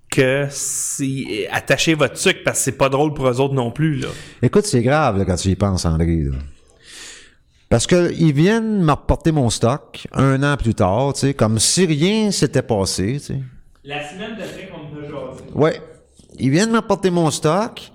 [0.09, 3.95] que si attachez votre sucre parce que c'est pas drôle pour eux autres non plus
[3.95, 4.07] là.
[4.41, 6.37] Écoute, c'est grave, là, quand tu y penses, André, là.
[7.67, 11.59] Parce que ils viennent me reporter mon stock un an plus tard, tu sais, comme
[11.59, 13.41] si rien s'était passé, tu sais.
[13.83, 15.43] La semaine d'après qu'on a jasé.
[15.53, 15.81] Ouais.
[16.37, 17.91] Ils viennent m'apporter mon stock,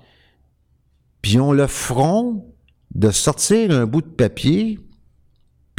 [1.22, 2.44] puis ils ont le front
[2.94, 4.78] de sortir un bout de papier,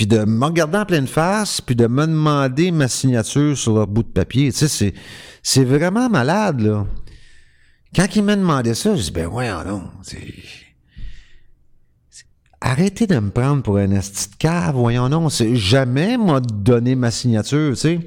[0.01, 3.85] puis de me regarder en pleine face, puis de me demander ma signature sur leur
[3.85, 4.51] bout de papier.
[4.51, 4.95] Tu sais,
[5.43, 6.87] c'est, vraiment malade, là.
[7.95, 9.83] Quand ils m'ont demandé ça, je dis, ben ouais, non,
[12.61, 15.29] Arrêtez de me prendre pour un esti de cave, voyons non.
[15.29, 17.99] Jamais m'a donné ma signature, tu sais.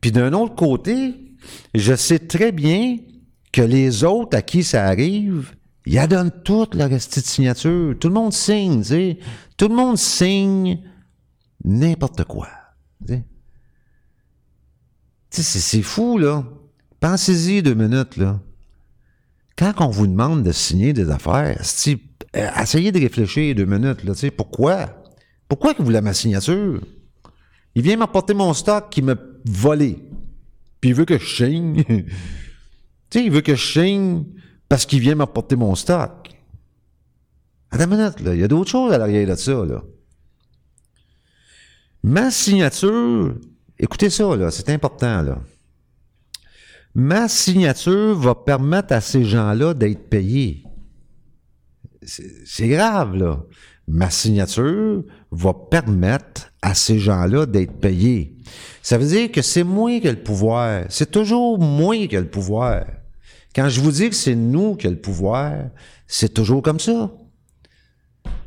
[0.00, 1.14] Puis d'un autre côté,
[1.74, 2.96] je sais très bien
[3.52, 5.55] que les autres à qui ça arrive,
[5.86, 7.94] ils adonnent toute leur esti de signature.
[7.98, 9.18] Tout le monde signe, tu sais.
[9.56, 10.80] Tout le monde signe
[11.64, 12.48] n'importe quoi.
[13.06, 13.22] Tu
[15.30, 16.44] sais, c'est, fou, là.
[16.98, 18.40] Pensez-y deux minutes, là.
[19.56, 24.12] Quand on vous demande de signer des affaires, euh, essayez de réfléchir deux minutes, là.
[24.14, 25.04] Tu sais, pourquoi?
[25.48, 26.80] Pourquoi que vous ma signature?
[27.76, 29.14] Il vient m'apporter mon stock qui m'a
[29.44, 29.98] volé.
[30.80, 31.84] Puis il veut que je signe.
[31.84, 32.04] tu
[33.10, 34.24] sais, il veut que je signe
[34.68, 36.30] parce qu'il vient m'apporter mon stock.
[37.70, 38.34] Attends une minute, là.
[38.34, 39.82] Il y a d'autres choses à l'arrière de ça, là.
[42.02, 43.34] Ma signature,
[43.78, 45.40] écoutez ça, là, c'est important, là.
[46.94, 50.64] Ma signature va permettre à ces gens-là d'être payés.
[52.02, 53.42] C'est grave, là.
[53.88, 58.36] Ma signature va permettre à ces gens-là d'être payés.
[58.82, 60.84] Ça veut dire que c'est moi qui ai le pouvoir.
[60.88, 62.84] C'est toujours moi qui ai le pouvoir.
[63.56, 65.54] Quand je vous dis que c'est nous qui avons le pouvoir,
[66.06, 67.10] c'est toujours comme ça.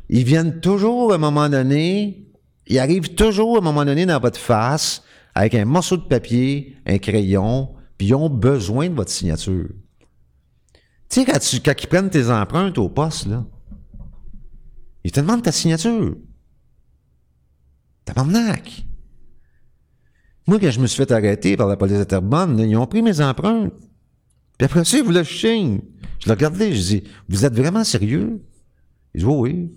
[0.08, 2.28] Ils viennent toujours à un moment donné,
[2.68, 5.02] ils arrivent toujours à un moment donné dans votre face
[5.34, 9.70] avec un morceau de papier, un crayon, puis ils ont besoin de votre signature.
[11.08, 13.44] Tu sais, quand, quand ils prennent tes empreintes au poste, là,
[15.02, 16.14] ils te demandent ta signature.
[18.04, 18.84] Tabarnak!
[20.46, 23.02] Moi, quand je me suis fait arrêter par la police de Terrebonne, ils ont pris
[23.02, 23.89] mes empreintes.
[24.60, 25.80] Puis après ça, ils voulaient que je.
[26.18, 28.44] Je l'ai regardé, je dis, vous êtes vraiment sérieux?
[29.14, 29.70] Ils disent, oui,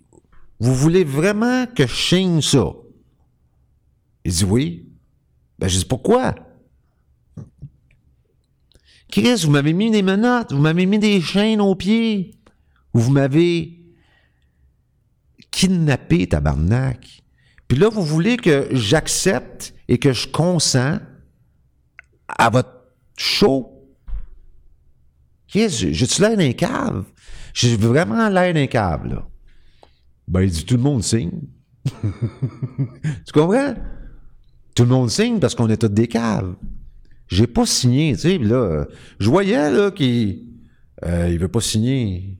[0.00, 0.10] oui.
[0.58, 2.64] Vous voulez vraiment que je signe ça?
[4.24, 4.88] Il dit oui.
[5.58, 6.34] Ben, je dis pourquoi?
[9.12, 12.30] Chris, vous m'avez mis des menottes, vous m'avez mis des chaînes aux pieds,
[12.94, 13.80] vous m'avez
[15.50, 17.22] kidnappé, tabarnak.
[17.68, 21.00] Puis là, vous voulez que j'accepte et que je consens
[22.28, 22.86] à votre
[23.18, 23.72] show?
[25.54, 27.04] Chris, j'ai-tu l'air d'un cave?
[27.52, 29.24] J'ai vraiment l'air d'un cave, là.
[30.26, 31.42] Ben, il dit, tout le monde signe.
[31.84, 33.74] tu comprends?
[34.74, 36.56] Tout le monde signe parce qu'on est tous des caves.
[37.28, 38.86] J'ai pas signé, tu sais, là,
[39.20, 40.42] je voyais, là, qu'il
[41.06, 42.36] euh, il veut pas signer.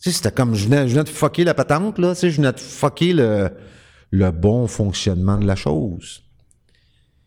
[0.00, 2.52] Tu sais, c'était comme, je venais, de fucker la patente, là, tu sais, je venais
[2.52, 6.22] de fucker le bon fonctionnement de la chose.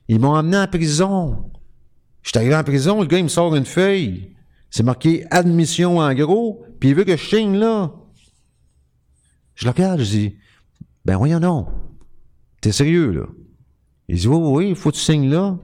[0.07, 1.51] Ils m'ont emmené en prison.
[2.23, 4.33] Je suis arrivé en prison, le gars, il me sort une feuille.
[4.69, 7.91] C'est marqué admission en gros, puis il veut que je signe là.
[9.55, 10.35] Je le regarde, je dis,
[11.05, 11.67] ben voyons non.
[12.61, 13.25] T'es sérieux, là?
[14.07, 15.57] Il dit, oui, oui, il faut que tu signes là.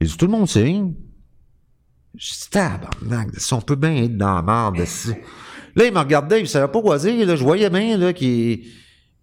[0.00, 0.94] Il dit, tout le monde signe.
[2.16, 4.78] Je dis, tabarnak, on peut bien être dans la merde.
[5.74, 7.36] Là, il me regardait, il savait pas quoi dire.
[7.36, 8.64] Je voyais bien, là, qu'il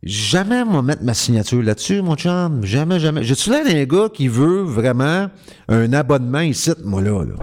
[0.01, 2.64] Jamais moi mettre ma signature là-dessus, mon chum.
[2.64, 3.24] Jamais, jamais.
[3.24, 5.28] J'ai-tu l'air d'un gars qui veut vraiment
[5.68, 7.36] un abonnement ici, moi, là, là?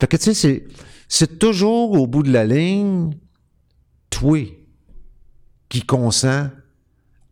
[0.00, 0.66] Fait que, tu sais,
[1.08, 3.10] c'est, toujours au bout de la ligne,
[4.08, 4.40] toi,
[5.68, 6.48] qui consent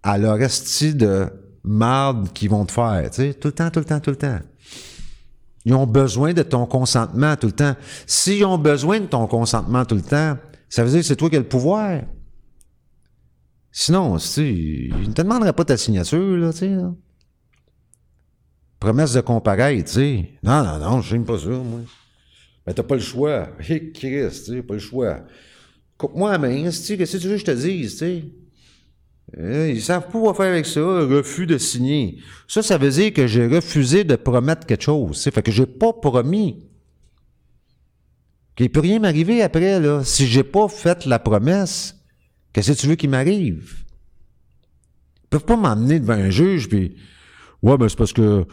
[0.02, 1.28] à leur esti de
[1.64, 4.16] marde qu'ils vont te faire, tu sais, tout le temps, tout le temps, tout le
[4.16, 4.38] temps.
[5.64, 7.74] Ils ont besoin de ton consentement tout le temps.
[8.06, 10.38] S'ils ont besoin de ton consentement tout le temps,
[10.68, 12.02] ça veut dire que c'est toi qui as le pouvoir.
[13.72, 16.76] Sinon, tu ils ne te demanderaient pas ta signature, là, tu sais.
[18.80, 20.30] Promesse de comparaître, tu sais.
[20.42, 21.80] Non, non, non, je n'aime pas ça, moi.
[22.68, 23.48] Ben, t'as pas le choix.
[23.66, 25.20] Hé, Christ, tu pas le choix.
[25.96, 28.24] Coupe-moi la main, qu'est-ce que tu veux que je te dise, tu sais?
[29.38, 32.18] Euh, ils savent pas quoi faire avec ça, refus de signer.
[32.46, 35.18] Ça, ça veut dire que j'ai refusé de promettre quelque chose.
[35.22, 36.66] Fait que j'ai pas promis.
[38.54, 40.04] Qu'il peut rien m'arriver après, là.
[40.04, 41.96] Si j'ai pas fait la promesse,
[42.52, 43.76] qu'est-ce que tu veux qu'il m'arrive?
[45.22, 46.96] Ils peuvent pas m'emmener devant un juge, puis...
[47.62, 48.44] Ouais, ben c'est parce que euh,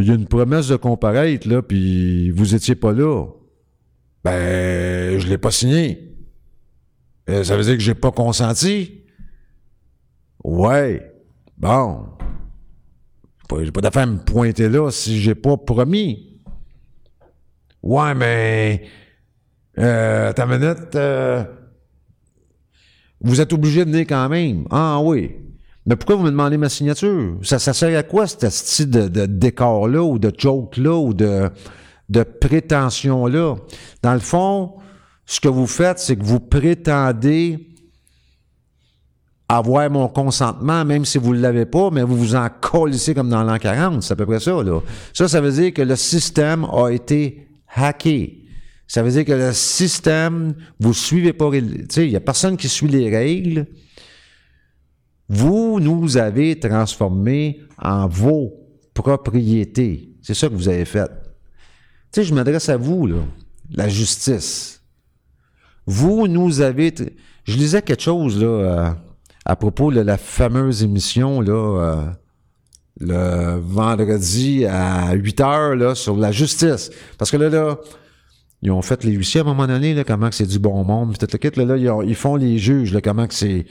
[0.00, 3.26] il y a une promesse de comparaître, là, puis vous étiez pas là.
[4.24, 6.14] Ben, je l'ai pas signé.
[7.28, 9.04] Euh, ça veut dire que j'ai pas consenti.
[10.44, 11.12] Ouais.
[11.56, 12.06] Bon.
[13.62, 16.40] J'ai pas d'affaire à me pointer là si j'ai pas promis.
[17.82, 18.84] Ouais, mais.
[19.78, 20.94] Euh, ta minute.
[20.94, 21.44] Euh,
[23.20, 24.66] vous êtes obligé de venir quand même.
[24.70, 25.36] Ah oui.
[25.86, 27.38] Mais pourquoi vous me demandez ma signature?
[27.42, 31.50] Ça, sert à quoi, ce style de, de décor-là, ou de joke-là, ou de,
[32.10, 33.56] de prétention-là?
[34.02, 34.74] Dans le fond,
[35.24, 37.68] ce que vous faites, c'est que vous prétendez
[39.48, 43.30] avoir mon consentement, même si vous ne l'avez pas, mais vous vous en collissez comme
[43.30, 44.02] dans l'an 40.
[44.02, 44.80] C'est à peu près ça, là.
[45.12, 48.44] Ça, ça veut dire que le système a été hacké.
[48.86, 52.56] Ça veut dire que le système, vous suivez pas, tu sais, il n'y a personne
[52.56, 53.66] qui suit les règles.
[55.28, 58.52] Vous nous avez transformés en vos
[58.94, 60.16] propriétés.
[60.22, 61.08] C'est ça que vous avez fait.
[62.12, 63.18] Tu sais, je m'adresse à vous, là,
[63.72, 64.82] la justice.
[65.86, 66.94] Vous nous avez...
[67.44, 68.90] Je lisais quelque chose, là, euh,
[69.44, 72.06] à propos de la fameuse émission là, euh,
[73.00, 76.90] le vendredi à 8 heures là, sur la justice.
[77.18, 77.78] Parce que là, là,
[78.62, 80.84] ils ont fait les huissiers à un moment donné, là, comment que c'est du bon
[80.84, 81.16] monde.
[81.18, 83.66] Peut-être là, là, ils, font les juges, là, comment que c'est.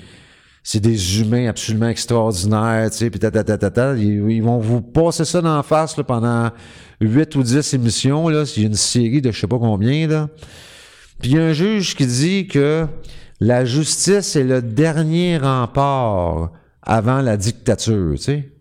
[0.64, 5.64] C'est des humains absolument extraordinaires, tu sais, puis ils, ils, vont vous passer ça d'en
[5.64, 6.51] face là, pendant
[7.01, 10.07] 8 ou 10 émissions, là, s'il y a une série de je sais pas combien,
[10.07, 10.30] là.
[11.20, 12.88] Puis il y a un juge qui dit que
[13.39, 16.51] la justice est le dernier rempart
[16.82, 18.51] avant la dictature, tu sais.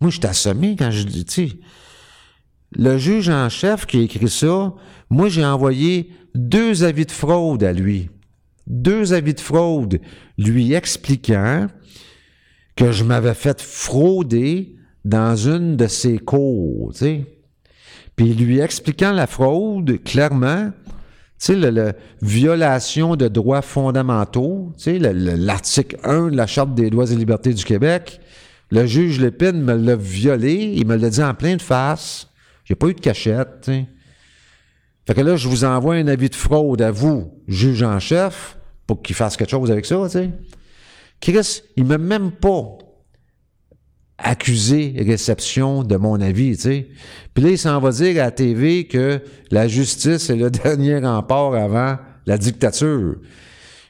[0.00, 1.56] Moi, je assommé quand je dis, tu sais.
[2.76, 4.74] Le juge en chef qui a écrit ça,
[5.08, 8.10] moi, j'ai envoyé deux avis de fraude à lui.
[8.66, 10.00] Deux avis de fraude
[10.38, 11.66] lui expliquant
[12.76, 17.24] que je m'avais fait frauder dans une de ses cours, tu.
[18.16, 20.70] Puis lui expliquant la fraude clairement,
[21.38, 21.92] tu sais, la
[22.22, 27.52] violation de droits fondamentaux, tu sais, l'article 1 de la Charte des droits et libertés
[27.52, 28.20] du Québec,
[28.70, 32.28] le juge Lépine me l'a violé, il me l'a dit en pleine face.
[32.64, 33.70] J'ai pas eu de cachette.
[35.06, 38.58] Fait que là, je vous envoie un avis de fraude à vous, juge en chef,
[38.86, 40.30] pour qu'il fasse quelque chose avec ça, tu sais.
[41.20, 42.78] Chris, il m'a même pas
[44.18, 46.88] accusé réception de mon avis, tu sais.
[47.34, 49.20] Puis là, il s'en va dire à la TV que
[49.50, 53.16] la justice est le dernier rempart avant la dictature.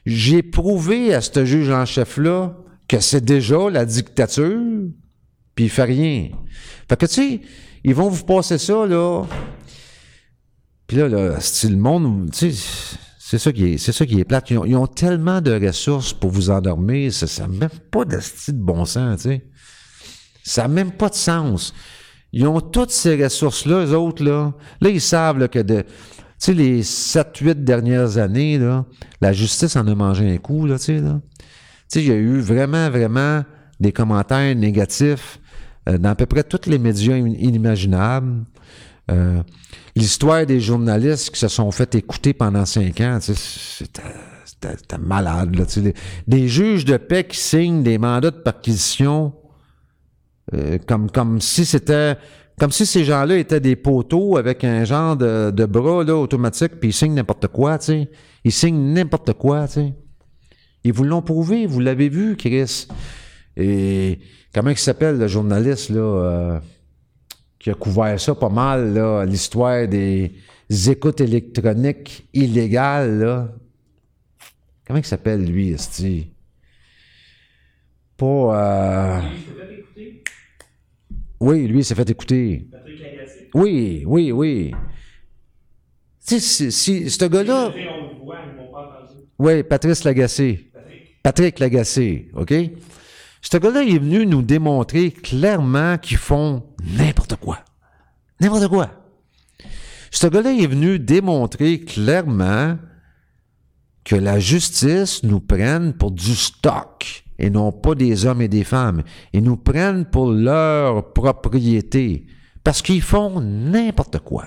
[0.05, 4.89] J'ai prouvé à ce juge en chef-là que c'est déjà la dictature,
[5.55, 6.29] puis il fait rien.
[6.87, 7.41] Fait que, tu sais,
[7.83, 9.23] ils vont vous passer ça, là.
[10.87, 14.23] Puis là, là le monde, tu sais, c'est ça qui est, c'est ça qui est
[14.23, 14.51] plate.
[14.51, 18.63] Ils ont, tellement de ressources pour vous endormir, ça n'a même pas de style de
[18.63, 19.45] bon sens, tu sais.
[20.43, 21.73] Ça n'a même pas de sens.
[22.31, 24.53] Ils ont toutes ces ressources-là, eux autres, là.
[24.79, 25.81] Là, ils savent que de.
[25.81, 25.87] Tu
[26.37, 28.85] sais, les 7-8 dernières années, là,
[29.21, 31.19] la justice en a mangé un coup, là, tu sais, là.
[31.39, 31.45] Tu
[31.87, 33.43] sais, il y a eu vraiment, vraiment
[33.79, 35.39] des commentaires négatifs
[35.89, 38.45] euh, dans à peu près tous les médias inimaginables.
[39.11, 39.41] Euh,
[39.95, 44.01] l'histoire des journalistes qui se sont fait écouter pendant cinq ans, c'était
[44.61, 45.55] c'était malade.
[45.55, 45.93] Là, des,
[46.27, 49.33] des juges de paix qui signent des mandats de perquisition
[50.53, 52.15] euh, comme, comme si c'était.
[52.57, 56.79] Comme si ces gens-là étaient des poteaux avec un genre de, de bras là, automatique,
[56.79, 58.09] puis ils signent n'importe quoi, tu sais.
[58.45, 59.93] Ils signent n'importe quoi, tu sais.
[60.85, 62.87] Ils vous l'ont prouvé, vous l'avez vu, Chris.
[63.57, 64.19] Et
[64.53, 66.59] comment il s'appelle le journaliste là euh,
[67.65, 70.31] qui a couvert ça pas mal, là, l'histoire des
[70.87, 73.51] écoutes électroniques illégales, là.
[74.85, 76.27] Comment il s'appelle, lui, esti?
[78.17, 78.25] Pas.
[79.15, 79.21] euh,
[81.39, 82.67] Oui, lui, il s'est fait écouter.
[83.55, 84.71] Oui, oui, oui.
[86.27, 87.73] Tu sais, si, si- ce gars-là.
[89.39, 90.69] Oui, Patrice Lagacé.
[91.23, 92.53] Patrick Lagacé, OK?
[93.41, 97.59] Ce gars-là, il est venu nous démontrer clairement qu'ils font n'importe quoi.
[98.39, 98.89] N'importe quoi.
[100.11, 102.77] Ce gars-là est venu démontrer clairement
[104.03, 108.63] que la justice nous prenne pour du stock et non pas des hommes et des
[108.63, 109.03] femmes.
[109.33, 112.27] Ils nous prennent pour leur propriété
[112.63, 114.45] parce qu'ils font n'importe quoi.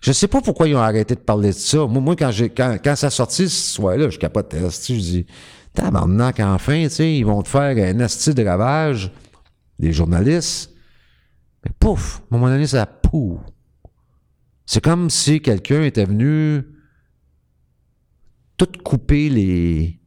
[0.00, 1.86] Je sais pas pourquoi ils ont arrêté de parler de ça.
[1.86, 4.58] Moi, moi quand, j'ai, quand, quand ça sortit ce soir-là, je capotais.
[4.60, 5.26] Je dis,
[5.72, 9.10] tabarnak, enfin, ils vont te faire un asti de ravage,
[9.78, 10.73] les journalistes.
[11.78, 13.40] Pouf, à un moment donné, ça pouf.
[14.66, 16.64] C'est comme si quelqu'un était venu
[18.56, 20.00] tout couper les.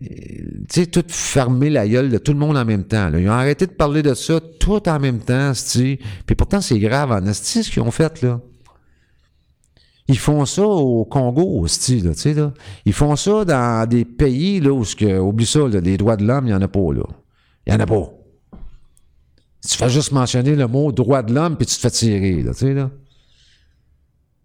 [0.00, 3.10] Tu sais, tout fermer la gueule de tout le monde en même temps.
[3.14, 5.52] Ils ont arrêté de parler de ça tout en même temps.
[5.74, 8.40] Puis pourtant, c'est grave en esti ce qu'ils ont fait, là.
[10.10, 12.54] Ils font ça au Congo, sti, là, tu sais, là.
[12.86, 14.84] Ils font ça dans des pays, là, où,
[15.20, 17.02] oublie ça, les droits de l'homme, il n'y en a pas, là.
[17.66, 18.17] Il n'y en a pas.
[19.66, 22.52] Tu fais juste mentionner le mot droit de l'homme, puis tu te fais tirer, là,
[22.52, 22.90] tu sais, là.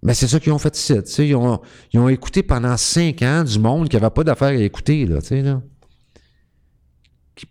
[0.02, 0.94] Mais c'est ça qu'ils ont fait ici.
[0.96, 1.62] Tu sais, ils, ont,
[1.94, 5.22] ils ont écouté pendant cinq ans du monde qui n'avait pas d'affaires à écouter, là,
[5.22, 5.62] tu sais, là.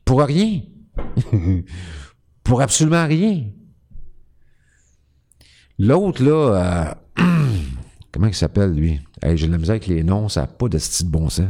[0.04, 0.60] Pour rien.
[2.44, 3.44] pour absolument rien.
[5.78, 7.24] L'autre, là, euh,
[8.12, 9.00] comment il s'appelle, lui?
[9.22, 11.30] Hey, J'ai de la misère avec les noms, ça n'a pas de style de bon
[11.30, 11.48] sens.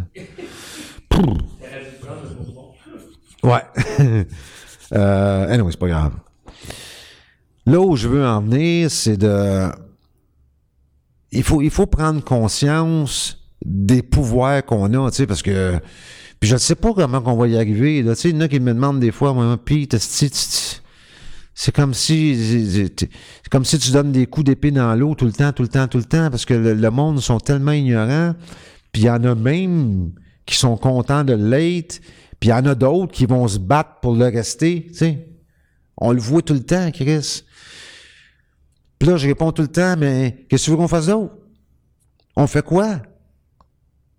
[3.43, 3.63] Ouais.
[4.93, 6.13] euh, anyway, c'est pas grave.
[7.67, 9.69] Là où je veux en venir, c'est de.
[11.31, 15.79] Il faut, il faut prendre conscience des pouvoirs qu'on a, tu sais, parce que.
[16.41, 18.03] Puis je ne sais pas comment on va y arriver.
[18.05, 19.87] Tu sais, il y en a qui me demandent des fois, moi, tu-
[21.55, 25.33] c'est comme si c'est comme si tu donnes des coups d'épée dans l'eau tout le
[25.33, 28.35] temps, tout le temps, tout le temps, parce que le, le monde sont tellement ignorants.
[28.91, 30.11] Puis il y en a même
[30.47, 32.01] qui sont contents de l'être,
[32.43, 34.89] puis il y en a d'autres qui vont se battre pour le rester.
[34.99, 35.15] Tu.
[35.97, 37.45] On le voit tout le temps, Chris.
[38.99, 41.37] Puis là, je réponds tout le temps, mais qu'est-ce que tu veux qu'on fasse d'autre?
[42.35, 43.01] On fait quoi?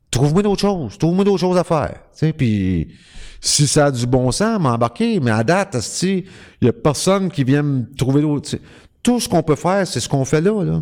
[0.10, 0.98] Trouve-moi d'autres choses.
[0.98, 2.02] Trouve-moi d'autres choses à faire.
[2.38, 2.96] Puis
[3.42, 5.20] si ça a du bon sens, m'embarquer.
[5.20, 6.24] Mais à date, il
[6.62, 8.58] n'y a personne qui vient me trouver d'autres.
[9.04, 10.82] Tout ce qu'on peut faire, c'est ce qu'on fait là, là.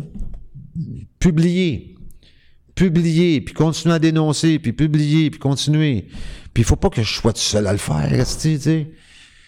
[1.18, 1.96] Publier.
[2.76, 6.06] Publier, puis continuer à dénoncer, puis publier, puis continuer.
[6.54, 8.90] Puis il faut pas que je sois tout seul à le faire, tu sais.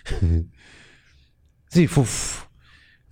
[1.72, 2.06] tu il faut...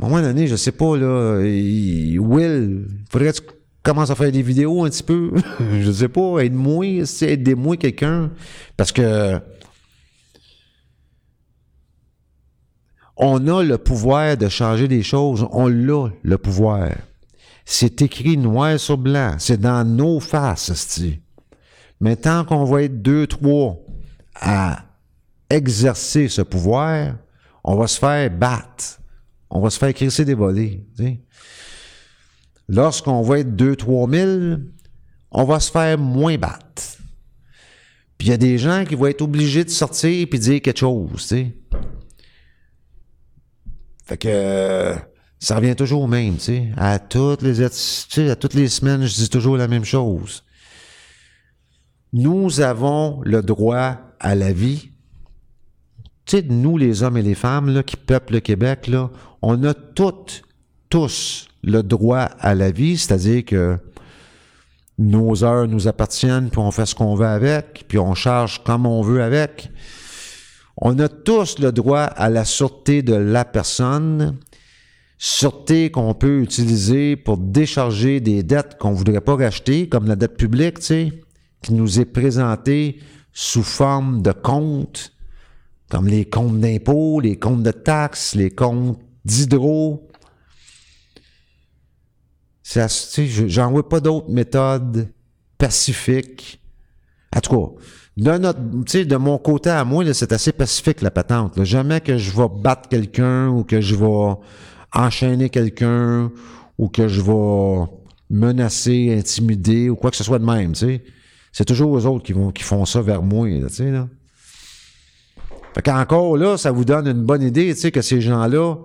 [0.00, 3.42] À un moment donné, je sais pas, là, il- Will, faudrait que tu
[3.84, 5.30] commences à faire des vidéos un petit peu.
[5.80, 8.32] je sais pas, aide-moi, aidez-moi quelqu'un.
[8.76, 9.38] Parce que
[13.16, 15.46] on a le pouvoir de changer des choses.
[15.52, 16.90] On l'a, le pouvoir.
[17.64, 19.36] C'est écrit noir sur blanc.
[19.38, 21.21] C'est dans nos faces, esti.
[22.02, 23.78] Mais tant qu'on va être deux, trois
[24.34, 24.86] à
[25.48, 27.14] exercer ce pouvoir,
[27.62, 28.98] on va se faire battre.
[29.48, 30.84] On va se faire crisser des volets.
[32.68, 34.72] Lorsqu'on va être deux, trois mille,
[35.30, 36.82] on va se faire moins battre.
[38.18, 40.80] Puis il y a des gens qui vont être obligés de sortir et dire quelque
[40.80, 41.32] chose.
[44.06, 44.92] Fait que
[45.38, 46.68] ça revient toujours au même, tu sais.
[46.76, 50.42] À toutes les à toutes les semaines, je dis toujours la même chose.
[52.12, 54.90] Nous avons le droit à la vie.
[56.26, 59.10] Tu sais, nous, les hommes et les femmes là, qui peuplent le Québec, là,
[59.40, 60.42] on a toutes,
[60.90, 63.78] tous le droit à la vie, c'est-à-dire que
[64.98, 68.86] nos heures nous appartiennent, puis on fait ce qu'on veut avec, puis on charge comme
[68.86, 69.70] on veut avec.
[70.76, 74.36] On a tous le droit à la sûreté de la personne,
[75.18, 80.36] sûreté qu'on peut utiliser pour décharger des dettes qu'on voudrait pas racheter, comme la dette
[80.36, 81.21] publique, tu sais,
[81.62, 83.00] qui nous est présentée
[83.32, 85.12] sous forme de comptes,
[85.90, 90.08] comme les comptes d'impôts, les comptes de taxes, les comptes d'hydro.
[92.64, 95.08] J'en vois pas d'autres méthodes
[95.62, 96.60] pacifique.
[97.36, 97.82] En tout cas,
[98.16, 98.60] de, notre,
[99.04, 101.62] de mon côté à moi, c'est assez pacifique la patente.
[101.62, 104.34] Jamais que je vais battre quelqu'un ou que je vais
[104.92, 106.32] enchaîner quelqu'un
[106.78, 107.86] ou que je vais
[108.28, 110.74] menacer, intimider ou quoi que ce soit de même.
[111.52, 113.46] C'est toujours eux autres qui, vont, qui font ça vers moi.
[113.48, 114.08] Tu sais, là.
[115.74, 118.76] Fait qu'encore là, ça vous donne une bonne idée, tu sais, que ces gens-là,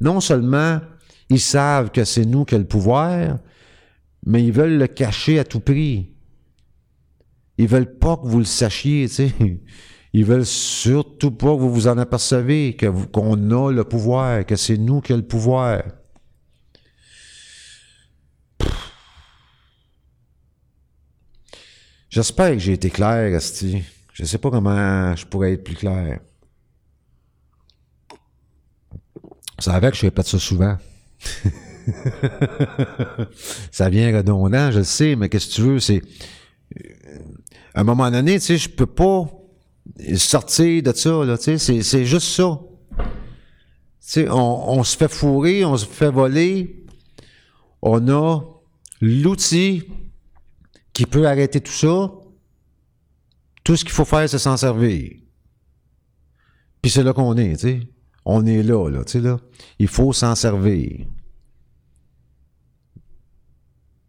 [0.00, 0.80] non seulement
[1.28, 3.38] ils savent que c'est nous qui avons le pouvoir,
[4.24, 6.12] mais ils veulent le cacher à tout prix.
[7.58, 9.32] Ils veulent pas que vous le sachiez, tu sais.
[10.12, 14.56] Ils veulent surtout pas que vous vous en apercevez, que qu'on a le pouvoir, que
[14.56, 15.82] c'est nous qui avons le pouvoir.
[22.16, 23.82] J'espère que j'ai été clair, Asti.
[24.14, 26.20] Je sais pas comment je pourrais être plus clair.
[29.58, 30.78] Ça avec que je répète ça souvent.
[33.70, 36.00] ça vient redondant, je le sais, mais qu'est-ce que tu veux, c'est.
[36.80, 37.18] euh,
[37.74, 39.28] À un moment donné, tu sais, je peux pas
[40.14, 42.58] sortir de ça, là, tu sais, c'est, c'est juste ça.
[42.98, 43.04] Tu
[44.00, 46.82] sais, on, on se fait fourrer, on se fait voler,
[47.82, 48.40] on a
[49.02, 49.82] l'outil
[50.96, 52.10] qui peut arrêter tout ça.
[53.62, 55.12] Tout ce qu'il faut faire, c'est s'en servir.
[56.80, 57.80] Puis c'est là qu'on est, tu sais.
[58.24, 59.38] On est là, là, tu sais, là.
[59.78, 61.04] Il faut s'en servir.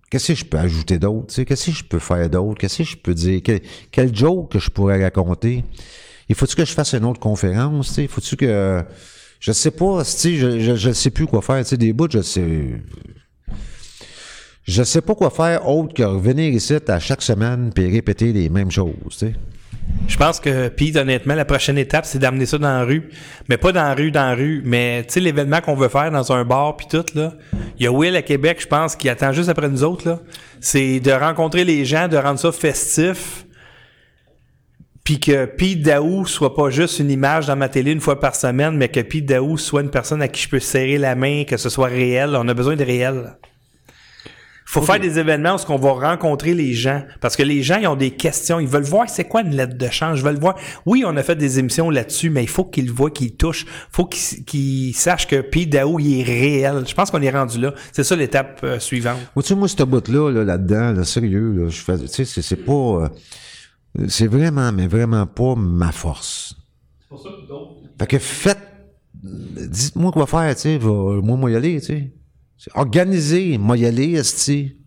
[0.09, 1.45] Qu'est-ce que je peux ajouter d'autre, tu sais?
[1.45, 2.57] Qu'est-ce que je peux faire d'autre?
[2.57, 3.41] Qu'est-ce que je peux dire?
[3.91, 5.65] Quel, joke que je pourrais raconter?
[6.29, 8.07] Il faut-tu que je fasse une autre conférence, tu sais?
[8.07, 8.81] Faut-tu que...
[9.41, 12.07] Je sais pas, tu sais, je, je sais plus quoi faire, tu sais, des bouts,
[12.09, 12.81] je sais...
[14.67, 18.49] Je sais pas quoi faire autre que revenir ici à chaque semaine puis répéter les
[18.49, 19.25] mêmes choses.
[20.07, 23.09] Je pense que, Pete, honnêtement, la prochaine étape, c'est d'amener ça dans la rue.
[23.47, 24.61] Mais pas dans la rue, dans la rue.
[24.65, 27.33] Mais, tu sais, l'événement qu'on veut faire dans un bar, puis tout, là.
[27.79, 30.19] Il y a Will à Québec, je pense, qui attend juste après nous autres, là.
[30.59, 33.45] C'est de rencontrer les gens, de rendre ça festif.
[35.05, 38.35] Puis que Pete Daou soit pas juste une image dans ma télé une fois par
[38.35, 41.45] semaine, mais que Pete Daou soit une personne à qui je peux serrer la main,
[41.45, 42.35] que ce soit réel.
[42.35, 43.37] On a besoin de réel.
[44.69, 47.01] Faut faire des événements où on va rencontrer les gens.
[47.21, 48.59] Parce que les gens, ils ont des questions.
[48.59, 50.19] Ils veulent voir c'est quoi une lettre de change.
[50.19, 50.55] Ils veulent voir.
[50.85, 53.35] Oui, on a fait des émissions là-dessus, mais il faut qu'ils le voient, qu'ils le
[53.37, 53.65] touchent.
[53.91, 56.83] faut qu'ils sachent que Pete Daou, il est réel.
[56.85, 57.73] Je pense qu'on est rendu là.
[57.93, 59.17] C'est ça l'étape euh, suivante.
[59.35, 62.25] Moi, tu sais, moi, ce bout-là, là, là-dedans, là, sérieux, là, je fais, tu sais,
[62.25, 63.07] c'est, c'est pas, euh,
[64.09, 66.55] c'est vraiment, mais vraiment pas ma force.
[67.97, 68.59] Fait que faites,
[69.23, 72.11] dites-moi quoi faire, tu sais, va- moi, moi y aller, tu sais.
[72.57, 74.77] C'est Organiser, moi y aller, esti.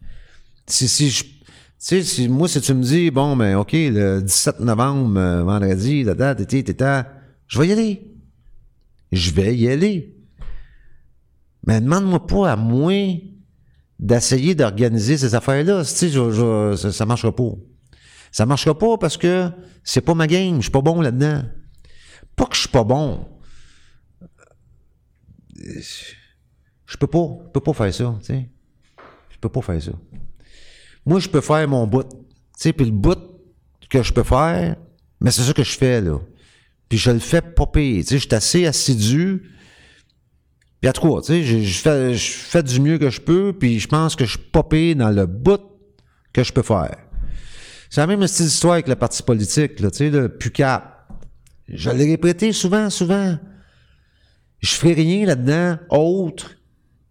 [0.67, 1.31] Si, si je, tu
[1.79, 6.03] sais, si, moi, si tu me dis, bon, ben, OK, le 17 novembre, euh, vendredi,
[6.03, 7.03] la date, t'étais,
[7.47, 8.15] je vais y aller.
[9.13, 10.15] Je vais y aller.
[11.67, 13.19] Mais demande-moi pas à moi
[13.99, 15.85] d'essayer d'organiser ces affaires-là.
[15.85, 16.11] Tu
[16.93, 17.53] ça, marchera pas.
[18.31, 19.51] Ça marchera pas parce que
[19.83, 20.57] c'est pas ma game.
[20.57, 21.45] Je suis pas bon là-dedans.
[22.37, 23.27] Pas que je suis pas bon.
[25.57, 26.20] Je
[26.97, 27.29] peux pas.
[27.47, 28.49] Je peux pas faire ça, tu sais.
[29.31, 29.93] Je peux pas faire ça.
[31.07, 32.03] Moi, je peux faire mon bout.
[32.03, 32.17] Tu
[32.57, 33.19] sais, puis le bout
[33.89, 34.77] que je peux faire,
[35.21, 36.19] mais c'est ça que je fais, là.
[36.89, 38.03] Puis je le fais pas pire.
[38.03, 39.43] Tu sais, je suis assez assidu.
[40.81, 43.53] Puis à trois, tu sais, je, je fais, je fais du mieux que je peux,
[43.53, 44.63] puis je pense que je suis pas
[44.95, 45.61] dans le bout
[46.33, 46.97] que je peux faire.
[47.91, 50.97] C'est la même style d'histoire avec le parti politique, là, tu sais, le PUCAP.
[51.69, 53.39] Je l'ai répété souvent, souvent.
[54.61, 56.53] Je ferai rien là-dedans autre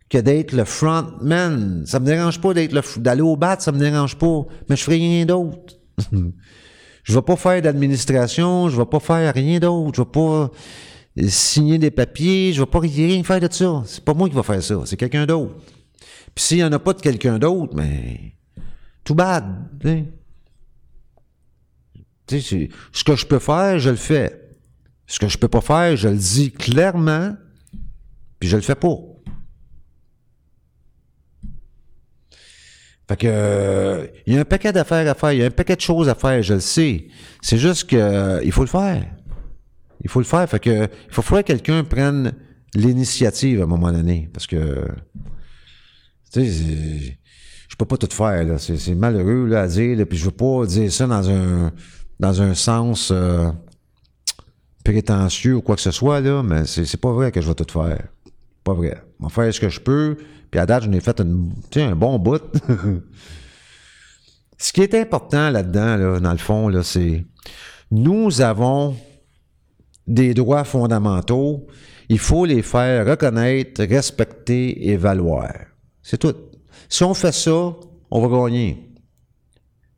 [0.10, 1.84] que d'être le frontman.
[1.86, 4.84] Ça me dérange pas d'être le d'aller au bat, ça me dérange pas, mais je
[4.84, 5.78] ferai rien d'autre.
[7.04, 10.52] je vais pas faire d'administration, je vais pas faire rien d'autre, je vais pas
[11.20, 13.84] euh, signer des papiers, je vais pas rien faire de ça.
[13.86, 15.56] C'est pas moi qui va faire ça, c'est quelqu'un d'autre.
[16.34, 18.34] Puis s'il y en a pas de quelqu'un d'autre, mais
[19.04, 19.46] tout bad,
[19.80, 20.06] tu sais.
[22.28, 24.40] Tu sais, c'est- ce que je peux faire, je le fais.
[25.08, 27.36] Ce que je peux pas faire, je le dis clairement,
[28.40, 28.96] puis je le fais pas.
[33.10, 35.50] Fait que euh, il y a un paquet d'affaires à faire, il y a un
[35.50, 37.08] paquet de choses à faire, je le sais.
[37.42, 39.04] C'est juste que euh, il faut le faire.
[40.04, 40.48] Il faut le faire.
[40.48, 42.36] Fait que il faut que quelqu'un prenne
[42.76, 44.30] l'initiative à un moment donné.
[44.32, 44.86] Parce que
[46.32, 47.18] tu sais,
[47.68, 48.44] je peux pas tout faire.
[48.44, 48.60] là.
[48.60, 49.98] C'est, malheureux à dire.
[49.98, 51.72] Là, puis je veux pas dire ça dans un
[52.20, 53.50] dans un sens euh,
[54.84, 57.56] prétentieux ou quoi que ce soit, là, mais c'est, c'est pas vrai que je vais
[57.56, 58.08] tout faire.
[58.64, 59.02] Pas vrai.
[59.20, 60.16] Je vais faire ce que je peux.
[60.52, 62.42] Puis à date, je n'ai fait un bon bout.
[64.58, 67.26] ce qui est important là-dedans, là, dans le fond, là, c'est
[67.92, 68.96] nous avons
[70.08, 71.68] des droits fondamentaux.
[72.10, 75.52] Il faut les faire reconnaître, respecter et valoir.
[76.02, 76.36] C'est tout.
[76.88, 77.76] Si on fait ça,
[78.12, 78.96] on va gagner.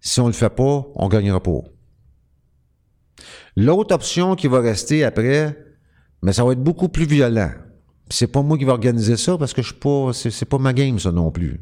[0.01, 1.61] Si on le fait pas, on gagnera pas.
[3.55, 5.57] L'autre option qui va rester après,
[6.21, 7.51] mais ça va être beaucoup plus violent.
[8.11, 10.57] C'est pas moi qui va organiser ça parce que je suis pas, c'est, c'est pas
[10.57, 11.53] ma game ça non plus.
[11.53, 11.59] Tu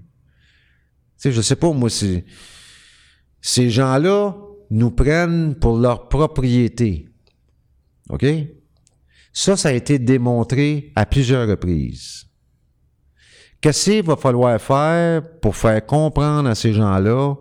[1.18, 2.26] sais, je sais pas moi c'est
[3.42, 4.36] ces gens-là
[4.70, 7.08] nous prennent pour leur propriété.
[8.10, 8.26] OK?
[9.32, 12.26] Ça, ça a été démontré à plusieurs reprises.
[13.62, 17.36] Qu'est-ce qu'il va falloir faire pour faire comprendre à ces gens-là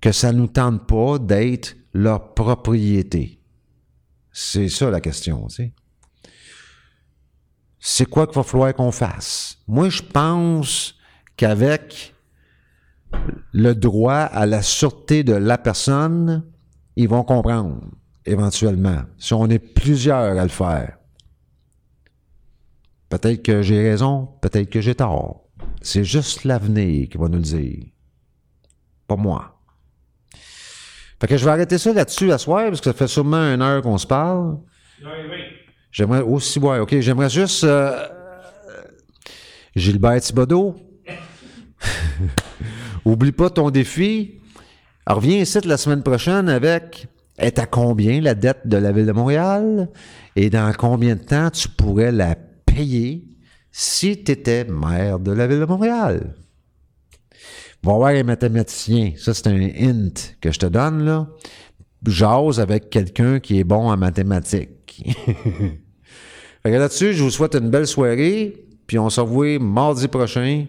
[0.00, 3.40] que ça ne nous tente pas d'être leur propriété?
[4.32, 5.72] C'est ça la question, tu sais.
[7.88, 9.58] C'est quoi qu'il va falloir qu'on fasse?
[9.68, 10.96] Moi, je pense
[11.36, 12.16] qu'avec
[13.52, 16.44] le droit à la sûreté de la personne,
[16.96, 17.80] ils vont comprendre
[18.24, 20.98] éventuellement, si on est plusieurs à le faire.
[23.08, 25.44] Peut-être que j'ai raison, peut-être que j'ai tort.
[25.80, 27.84] C'est juste l'avenir qui va nous le dire.
[29.06, 29.60] Pas moi.
[31.20, 33.62] Fait que je vais arrêter ça là-dessus à soir, parce que ça fait sûrement une
[33.62, 34.58] heure qu'on se parle.
[35.96, 38.06] J'aimerais aussi voir, ok, j'aimerais juste euh,
[39.74, 40.76] Gilbert Thibodeau.
[43.06, 44.42] Oublie pas ton défi.
[45.06, 47.06] Alors, reviens ici la semaine prochaine avec
[47.38, 49.88] est à combien la dette de la Ville de Montréal
[50.36, 52.34] et dans combien de temps tu pourrais la
[52.66, 53.24] payer
[53.72, 56.34] si tu étais maire de la Ville de Montréal?
[57.82, 59.12] Va voir les mathématiciens.
[59.16, 60.12] Ça, c'est un hint
[60.42, 61.26] que je te donne, là.
[62.06, 65.02] J'ose avec quelqu'un qui est bon en mathématiques.
[66.66, 68.56] fait que là-dessus, je vous souhaite une belle soirée,
[68.88, 70.64] puis on se revoit mardi prochain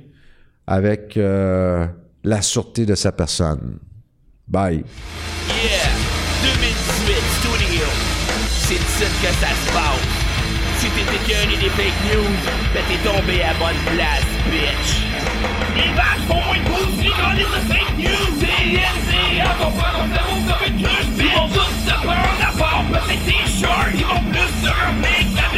[0.68, 1.88] avec euh,
[2.24, 3.80] la sûreté de sa personne.
[4.48, 4.84] Bye.
[5.48, 5.90] Yeah,
[6.44, 7.88] 2018 Studio.
[8.60, 10.06] C'est ici que ça se passe.
[10.78, 12.36] Si t'es écœuré des fake news,
[12.76, 15.02] ben t'es tombé à bonne place, bitch.
[15.76, 18.38] Les vaches font moins de pouces, les gars, de fake news.
[18.40, 22.84] CNCA, ton frère, ton cerveau, comme une cruche, Ils vont tous se prendre à part,
[22.92, 23.90] peut-être des shorts.
[23.96, 25.37] Ils vont plus se remettre